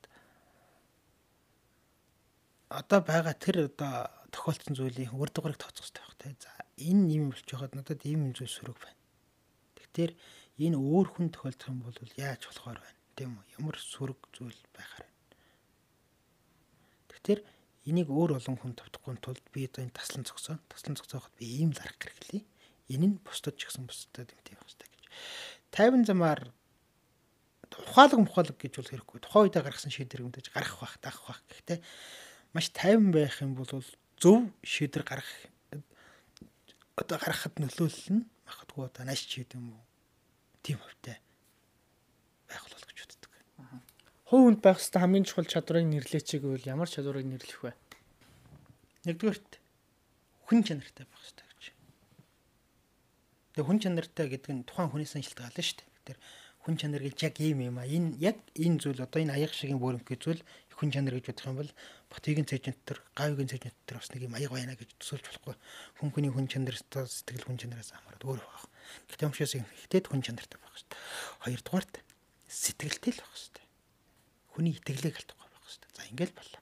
одоо 2.71 3.01
байгаа 3.03 3.35
тэр 3.35 3.57
одоо 3.73 3.95
тохиолдсон 4.31 4.79
зүйлийн 4.79 5.17
үр 5.17 5.31
дагаврыг 5.33 5.59
тооцох 5.59 5.91
хэрэгтэй 5.91 6.05
байх 6.07 6.17
те. 6.21 6.37
За 6.39 6.53
энэ 6.79 7.11
юм 7.19 7.25
болж 7.35 7.49
байгаад 7.49 7.75
надад 7.75 8.01
ийм 8.07 8.31
зүйл 8.37 8.53
сөрөг 8.53 8.79
байна. 8.79 9.01
Тэгэхээр 9.75 10.13
энэ 10.71 10.77
өөр 10.79 11.07
хүн 11.11 11.29
тохиолдох 11.35 11.69
юм 11.73 11.83
бол 11.83 11.99
яаж 12.15 12.47
болохоор 12.47 12.79
байна? 12.79 13.01
тийм 13.21 13.37
үү? 13.37 13.45
Ямар 13.61 13.77
сүрэг 13.77 14.21
зүйл 14.33 14.61
байхаар. 14.73 15.10
Тэгэхээр 17.21 17.41
энийг 17.89 18.09
өөр 18.09 18.41
олон 18.41 18.57
хүн 18.57 18.75
тавтахгүй 18.77 19.17
тулд 19.21 19.45
би 19.53 19.69
энэ 19.69 19.93
таслан 19.93 20.25
зогсоо. 20.25 20.57
Таслан 20.69 20.97
зогсооход 20.97 21.33
би 21.37 21.45
ийм 21.61 21.73
л 21.73 21.81
арга 21.81 22.09
хэрэглэе. 22.09 22.45
Энэ 22.93 23.07
нь 23.07 23.17
бусдад 23.21 23.57
ч 23.61 23.69
гэсэн 23.69 23.85
бусдад 23.89 24.33
тийм 24.45 24.57
байх 24.57 24.69
хэрэгтэй 24.69 24.89
гэж. 24.89 25.05
50 25.73 26.09
замаар 26.09 26.41
ухаалаг 27.71 28.19
мухаалаг 28.19 28.57
гэж 28.59 28.73
бол 28.81 28.91
хэрэггүй. 28.91 29.19
Тухайн 29.23 29.45
үедээ 29.47 29.63
гаргасан 29.63 29.93
шийдвэр 29.95 30.25
юмдаж 30.27 30.47
гарах 30.51 30.75
байх, 30.81 30.95
даах 30.99 31.21
байх. 31.23 31.41
Гэхдээ 31.47 31.79
маш 32.53 32.67
50 32.75 33.15
байх 33.15 33.37
юм 33.41 33.55
бол 33.55 33.71
зөв 34.19 34.51
шийдвэр 34.65 35.05
гаргах 35.07 35.31
одоо 37.01 37.17
гаргахад 37.17 37.57
нөлөөлөл 37.57 38.09
нь 38.13 38.29
магадгүй 38.45 38.85
одоо 38.85 39.05
нааш 39.07 39.23
ч 39.25 39.47
юм 39.55 39.73
уу. 39.73 39.85
Тийм 40.61 40.77
хөвтэй 40.83 41.17
байх 42.51 42.65
бол 42.67 42.85
гэж 42.85 42.99
боддог. 43.07 43.33
Хувь 44.31 44.47
хүнд 44.47 44.63
байх 44.63 44.79
хэвээр 44.79 45.03
хамгийн 45.03 45.27
чухал 45.27 45.51
чадварыг 45.51 45.91
нэрлэеч 45.91 46.39
гэвэл 46.39 46.71
ямар 46.71 46.87
чадварыг 46.87 47.27
нэрлэх 47.27 47.67
вэ? 47.67 47.75
Нэгдүгээрт 49.11 49.59
хүн 50.47 50.63
чанартай 50.63 51.03
байх 51.03 51.19
хэрэгтэй 51.19 51.47
гэж. 51.51 51.65
Тэгээ 53.59 53.67
хүн 53.67 53.79
чанартай 53.83 54.27
гэдэг 54.31 54.53
нь 54.55 54.63
тухайн 54.71 54.95
хүнээс 54.95 55.19
нь 55.19 55.27
шилдэг 55.27 55.51
шүү 55.51 55.83
дээ. 55.83 56.15
Тэр 56.15 56.19
хүн 56.63 56.79
чанар 56.79 57.03
гэж 57.03 57.19
яг 57.27 57.37
ийм 57.43 57.59
юм 57.75 57.83
а. 57.83 57.91
Энэ 57.91 58.23
яг 58.23 58.39
энэ 58.55 58.79
зүйл 58.79 59.03
одоо 59.03 59.19
энэ 59.19 59.35
аяг 59.35 59.51
шигийн 59.51 59.83
бүрэнх 59.83 60.07
зүйл 60.07 60.47
хүн 60.79 60.95
чанар 60.95 61.19
гэж 61.19 61.27
бодох 61.35 61.51
юм 61.51 61.59
бол 61.59 61.73
Батыгийн 62.07 62.47
цэжинт 62.47 62.79
төр, 62.87 63.03
гавигийн 63.19 63.51
цэжинт 63.51 63.79
төр 63.83 63.99
бас 63.99 64.15
нэг 64.15 64.31
юм 64.31 64.35
аяг 64.39 64.55
байна 64.55 64.79
гэж 64.79 64.95
төсөөлж 64.95 65.27
болохгүй. 65.27 65.55
Хүн 65.99 66.11
хүний 66.15 66.31
хүн 66.31 66.47
чанараас 66.47 66.87
сэтгэл 66.87 67.51
хүн 67.51 67.59
чанараас 67.59 67.91
хамаарат 67.99 68.23
өөр 68.23 68.41
байх. 68.47 68.67
Гэтэ 69.11 69.27
өмшөөс 69.27 69.55
ихтэй 69.59 70.07
хүн 70.07 70.23
чанартай 70.23 70.59
байх 70.59 70.75
шүү 70.79 70.91
дээ. 70.91 71.03
Хоёрдугаарт 71.45 71.95
сэтгэлтэй 72.47 73.13
л 73.15 73.23
байх 73.23 73.35
хэрэгтэй. 73.35 73.70
Хүний 74.61 74.77
итгэлийг 74.77 75.17
алдахгүй 75.17 75.49
байх 75.49 75.65
хэрэгтэй. 75.65 75.89
За 75.97 76.05
ингээл 76.13 76.37
боллоо. 76.37 76.61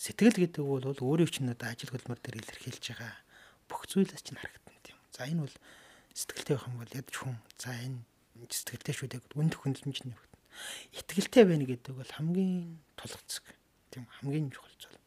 Сэтгэл 0.00 0.40
гэдэг 0.40 0.64
бол 0.64 0.80
өөрийн 0.96 1.28
чинь 1.28 1.52
одоо 1.52 1.68
ажил 1.68 1.92
хөдөлмөр 1.92 2.20
дээр 2.24 2.40
илэрхийлж 2.40 2.84
байгаа 2.88 3.12
бүх 3.68 3.84
зүйлээс 3.84 4.24
чинь 4.24 4.40
харагдана 4.40 4.80
тийм. 4.80 4.96
За 5.12 5.28
энэ 5.28 5.44
бол 5.44 5.56
сэтгэлтэй 6.16 6.56
байх 6.56 6.68
юм 6.72 6.80
бол 6.80 6.96
ядч 6.96 7.12
хүн 7.20 7.36
за 7.60 7.76
энэ 7.76 8.00
сэтгэлтэй 8.48 8.94
шүү 8.96 9.08
дээ 9.12 9.20
үнд 9.36 9.60
хөндлөмж 9.60 9.98
нь 10.08 10.16
явагдана. 10.16 10.40
Итгэлтэй 10.96 11.44
байна 11.44 11.68
гэдэг 11.68 11.92
бол 12.00 12.12
хамгийн 12.16 12.80
тулгцэг 12.96 13.44
тийм 13.92 14.08
хамгийн 14.16 14.48
чухал 14.56 14.72
зүйл. 14.80 15.00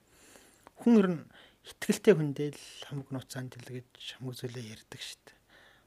Хүн 0.77 0.93
ер 1.01 1.07
нь 1.09 1.21
итгэлтэй 1.73 2.13
хүндээ 2.13 2.49
л 2.53 2.61
хамаг 2.85 3.09
нууцаанд 3.09 3.57
дэлгэж 3.57 4.21
хамаг 4.21 4.37
зүйлээ 4.37 4.77
ярьдаг 4.77 5.01
шүү 5.01 5.25
дээ 5.25 5.34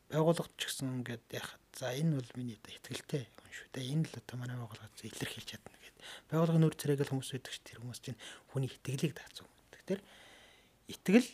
байгууллагч 0.08 0.56
гэсэн 0.56 1.04
ингээд 1.04 1.24
яхад 1.36 1.62
за 1.76 1.92
энэ 1.92 2.16
бол 2.16 2.30
миний 2.36 2.56
итгэлтэй 2.56 3.28
хүн 3.28 3.52
шүү 3.52 3.68
дээ. 3.76 3.92
Энэ 3.92 4.08
л 4.08 4.16
одоо 4.16 4.36
манай 4.40 4.56
байгууллагад 4.56 4.96
илэрхийлж 5.04 5.48
чадна 5.52 5.76
гэдэг. 5.76 6.04
Байгууллагын 6.32 6.62
нөр 6.64 6.74
царайг 6.76 7.00
л 7.04 7.12
хүмүүс 7.12 7.30
өгдөг 7.36 7.52
ш 7.52 7.60
тэр 7.60 7.80
хүмүүс 7.84 8.00
чинь 8.00 8.20
хүний 8.48 8.72
итгэлийг 8.72 9.12
даацсан. 9.12 9.44
Тэгэхээр 9.72 10.00
итгэл 10.88 11.28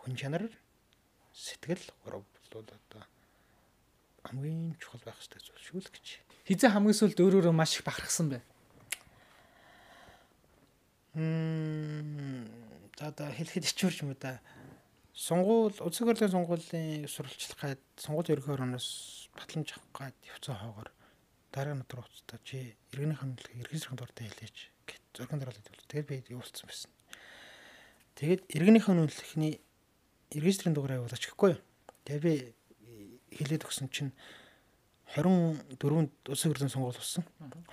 хүн 0.00 0.14
чанар 0.16 0.48
сэтгэл 1.36 1.84
гурав 2.04 2.24
бол 2.24 2.64
одоо 2.64 3.04
хамгийн 4.24 4.76
чухал 4.80 5.04
байх 5.04 5.20
хэрэгтэй 5.20 5.40
зүйл 5.44 5.66
шүү 5.68 5.80
л 5.84 5.92
гэж. 5.92 6.06
Хизээ 6.48 6.70
хамгийн 6.72 6.96
сүүлд 6.96 7.18
өөрөөрөө 7.20 7.54
маш 7.54 7.76
их 7.76 7.84
бахархсан 7.84 8.32
байна. 8.32 8.46
Мм 11.12 12.48
за 12.96 13.12
одоо 13.12 13.28
хэлэхэд 13.28 13.68
ичүүрч 13.68 14.02
юм 14.06 14.16
да 14.16 14.40
Сунгуул 15.12 15.76
Улсын 15.84 16.08
хурлын 16.08 16.32
сунгуулийн 16.32 17.08
сурвалжлах 17.08 17.60
гад 17.60 17.80
сунгуулийн 18.00 18.40
ерөнхий 18.40 18.54
орноос 18.56 18.88
батламж 19.36 19.68
авах 19.76 19.92
гад 19.92 20.16
явцсан 20.24 20.56
хоогоор 20.56 20.88
дараа 21.52 21.76
нь 21.76 21.84
уцтаа 21.84 22.40
чи 22.48 22.72
иргэний 22.92 23.16
хамтлагийг 23.20 23.60
иргэн 23.68 23.80
сайхан 23.80 24.00
дуртай 24.00 24.26
хэлээч 24.32 24.56
гэт 24.88 25.04
зурган 25.12 25.38
дараалал 25.38 25.60
төлөв. 25.60 25.84
Тэгээд 25.92 26.08
би 26.08 26.32
явуулсан 26.32 26.64
байсан. 26.64 26.90
Тэгээд 28.16 28.40
иргэнийхээ 28.56 28.92
үнэлэхний 28.96 29.54
регистрийн 30.32 30.72
дугаараа 30.72 31.04
явуулаач 31.04 31.24
гэхгүй. 31.28 31.60
Тэгээ 32.08 32.24
би 32.24 32.34
хэлээд 33.36 33.68
өгсөн 33.68 33.92
чинь 33.92 34.16
24-нд 35.12 36.12
улсын 36.24 36.48
хурлын 36.56 36.72
сонгуул 36.72 36.96
болсон. 36.96 37.24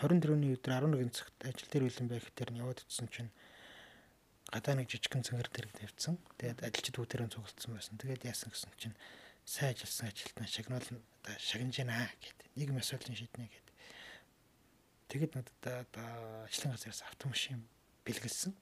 24-ний 0.03 0.59
өдөр 0.59 0.75
11 0.75 1.15
цагт 1.15 1.39
ажил 1.47 1.71
дээр 1.71 1.87
үлэн 1.87 2.07
байх 2.11 2.27
дээр 2.35 2.51
нь 2.51 2.59
яваад 2.59 2.83
утсан 2.83 3.07
чинь 3.07 3.31
гадаа 4.49 4.75
нэг 4.79 4.89
жижигхэн 4.89 5.21
цэнгэр 5.21 5.49
дэрэг 5.53 5.73
тавьсан. 5.77 6.17
Тэгээд 6.41 6.65
ажилчид 6.65 6.95
бүгдээрээ 6.97 7.29
цугалтсан 7.29 7.71
байсан. 7.75 7.95
Тэгээд 8.01 8.25
яасан 8.25 8.49
гэсэн 8.49 8.71
чинь 8.79 8.97
сайн 9.45 9.77
ажилласан 9.77 10.09
ажилтнаа 10.09 10.47
шагнуул 10.49 10.87
одоо 10.89 11.35
шагнаж 11.37 11.75
байна 11.77 12.09
гэдэг. 12.17 12.47
Нийгэм 12.57 12.81
асуудлын 12.81 13.17
шийднэ 13.19 13.45
гэдэг. 13.45 13.75
Тэгэд 15.09 15.31
надад 15.37 15.61
одоо 15.61 16.09
ажлын 16.49 16.73
газраас 16.73 17.05
автомашин 17.05 17.61
бэлгэлсэн. 18.09 18.53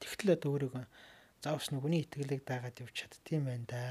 Тэгтэл 0.00 0.36
одоо 0.36 0.50
өөрийгөө 0.60 0.84
заавс 1.40 1.72
нүгний 1.72 2.04
итгэлийг 2.04 2.44
дагаад 2.44 2.76
явж 2.84 2.92
чаддсан 2.92 3.48
байна 3.48 3.64
да. 3.64 3.84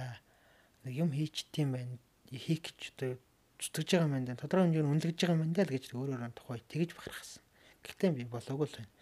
Нэг 0.85 0.93
юм 1.01 1.09
хийчдсан 1.09 1.73
байна. 1.73 1.97
Хийх 2.29 2.61
гэж 2.61 2.79
одоо 2.93 3.17
зүтгэж 3.57 3.89
байгаа 3.89 4.05
юм 4.05 4.13
байна. 4.21 4.37
Тодорхой 4.37 4.65
хэмжээнд 4.69 4.91
үнэлгэж 4.93 5.17
байгаа 5.17 5.33
юм 5.33 5.43
байна 5.49 5.65
л 5.65 5.73
гэж 5.73 5.83
өөрөөр 5.97 6.23
нь 6.29 6.37
тухай 6.37 6.59
тэгж 6.65 6.89
бахархсан. 6.93 7.43
Гэхдээ 7.81 8.11
би 8.13 8.23
болоогүй 8.29 8.69
л 8.69 8.77
байна 8.77 8.93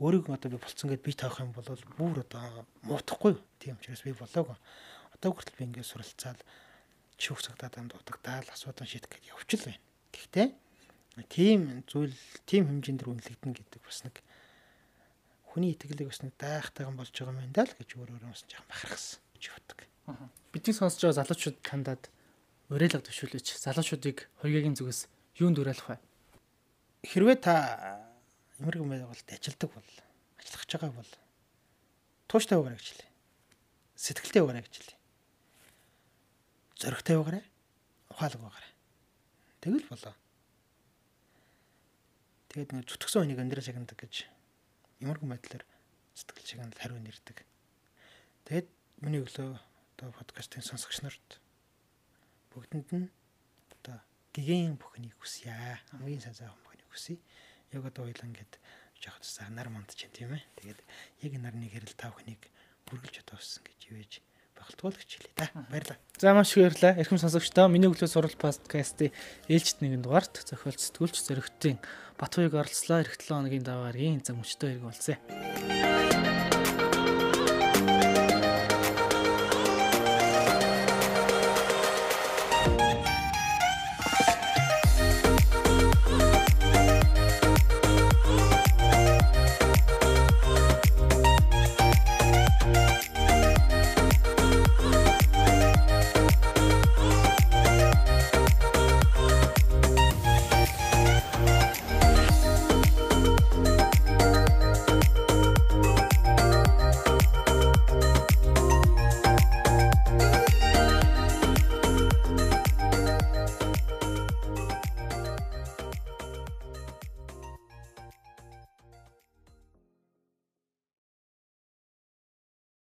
өөрийгөө 0.00 0.34
одоо 0.34 0.50
би 0.50 0.58
болцсон 0.58 0.90
гэд 0.90 1.04
би 1.04 1.12
таах 1.12 1.44
юм 1.44 1.52
бол 1.52 1.68
бүр 2.00 2.24
одоо 2.24 2.64
муутахгүй. 2.88 3.36
Тийм 3.60 3.76
учраас 3.76 4.02
би 4.02 4.16
болоогүй. 4.16 4.56
Одоо 5.12 5.30
хүртэл 5.36 5.58
би 5.60 5.64
ингээд 5.68 5.86
суралцаад 5.92 6.40
шүүх 7.20 7.44
цагтаа 7.44 7.68
дам 7.68 7.92
дутагдаал 7.92 8.48
асуудал 8.48 8.88
шийдэх 8.88 9.12
гэж 9.12 9.36
явчихл 9.36 9.68
байна. 9.68 9.84
Гэхдээ 10.16 10.48
тийм 11.28 11.84
зүйл 11.84 12.16
тийм 12.48 12.64
хэмжээнд 12.72 13.04
үнэлэгдэн 13.04 13.52
гэдэг 13.52 13.80
бас 13.84 14.00
нэг 14.08 14.24
хүний 15.52 15.76
итгэлийг 15.76 16.08
бас 16.08 16.24
нэг 16.24 16.32
дайхтайган 16.40 16.96
болж 16.96 17.12
байгаа 17.12 17.44
юм 17.44 17.52
даа 17.52 17.68
л 17.68 17.76
гэж 17.76 17.90
өөрөө 18.00 18.24
бас 18.24 18.44
жоохон 18.48 18.70
бахархсан 18.72 19.20
гэж 19.36 19.44
боддог. 19.52 19.78
Бидний 20.54 20.72
сонсож 20.72 21.02
байгаа 21.04 21.20
залуучууд 21.20 21.58
тандаад 21.60 22.02
уриалга 22.72 23.04
төшөөлөж 23.04 23.46
залуучуудыг 23.60 24.32
хоёргийн 24.40 24.78
зүгээс 24.78 25.10
юунд 25.42 25.60
уриалах 25.60 25.88
вэ? 25.92 25.98
Хэрвээ 27.04 27.38
та 27.42 27.54
эмэрэг 28.60 28.84
байгаад 28.84 29.24
ажилдаг 29.32 29.70
бол 29.72 29.90
ажиллах 30.36 30.62
гэж 30.68 30.70
байгаа 30.76 30.92
бол 30.92 31.12
тууштай 32.28 32.56
байгаарай 32.60 32.76
гэж 32.76 32.88
хэлээ. 32.92 33.10
Сэтгэлтэй 33.96 34.40
байгаарай 34.44 34.64
гэж 34.68 34.74
хэлээ. 34.76 34.98
Зоригтой 36.76 37.16
байгаарай. 37.16 37.44
Ухаалаг 38.12 38.40
байгаарай. 38.44 38.72
Тэгэл 39.64 39.88
болоо. 39.88 40.14
Тэгээд 42.52 42.70
нэг 42.76 42.84
зүтгэсэн 42.84 43.20
хүнийг 43.24 43.40
өндөр 43.40 43.64
шагнадаг 43.64 43.96
гэж 43.96 44.28
эмэрэг 45.00 45.24
байдлаар 45.24 45.64
сэтгэл 46.12 46.44
шагнал 46.44 46.76
хариу 46.76 47.00
нэрдэг. 47.00 47.38
Тэгээд 48.44 48.68
миний 49.00 49.24
өглөө 49.24 49.56
одоо 49.96 50.08
подкастын 50.12 50.60
сонсогч 50.60 51.00
нарт 51.00 51.40
бүгдэнд 52.52 52.88
нь 52.92 53.08
одоо 53.80 54.04
гигийн 54.36 54.76
бүхнийг 54.76 55.16
хүсье. 55.16 55.80
Хамгийн 55.96 56.20
сайн 56.20 56.36
сайн 56.36 56.52
бүхнийг 56.60 56.88
хүсье 56.92 57.16
яг 57.72 57.82
одоо 57.86 58.04
ойлон 58.06 58.32
гэд 58.34 58.58
жоохот 59.00 59.24
нар 59.50 59.68
манд 59.70 59.94
чинь 59.94 60.12
тийм 60.12 60.34
ээ. 60.36 60.42
Тэгээд 60.60 60.80
яг 61.26 61.32
нарны 61.40 61.66
гэрэл 61.70 61.96
тав 61.96 62.14
хүнийг 62.14 62.50
бүргэлж 62.90 63.22
одооссон 63.24 63.64
гэж 63.64 63.80
ивэж 63.90 64.12
багтуул 64.60 64.92
гэж 64.92 65.10
хэлээ 65.16 65.34
да. 65.36 65.46
Баярлалаа. 65.72 65.98
За 66.18 66.34
маш 66.34 66.52
их 66.52 66.68
баярлалаа. 66.68 67.00
Эрхэм 67.00 67.18
сонсогчдоо 67.18 67.68
миний 67.72 67.88
өглөө 67.88 68.10
сурал 68.10 68.36
подкастын 68.36 69.14
ээлжид 69.48 69.80
нэгэн 69.80 70.04
дугаарт 70.04 70.44
зохиолч 70.44 70.80
сэтгүүлч 70.84 71.16
зөрөгтийн 71.24 71.78
Батхуйг 72.20 72.52
оролцлоо. 72.52 73.00
Эх 73.00 73.16
7 73.16 73.40
хоногийн 73.40 73.64
даваагийн 73.64 74.20
зам 74.20 74.44
өчтөө 74.44 74.68
хэрэг 74.68 74.84
болцсон. 74.84 75.89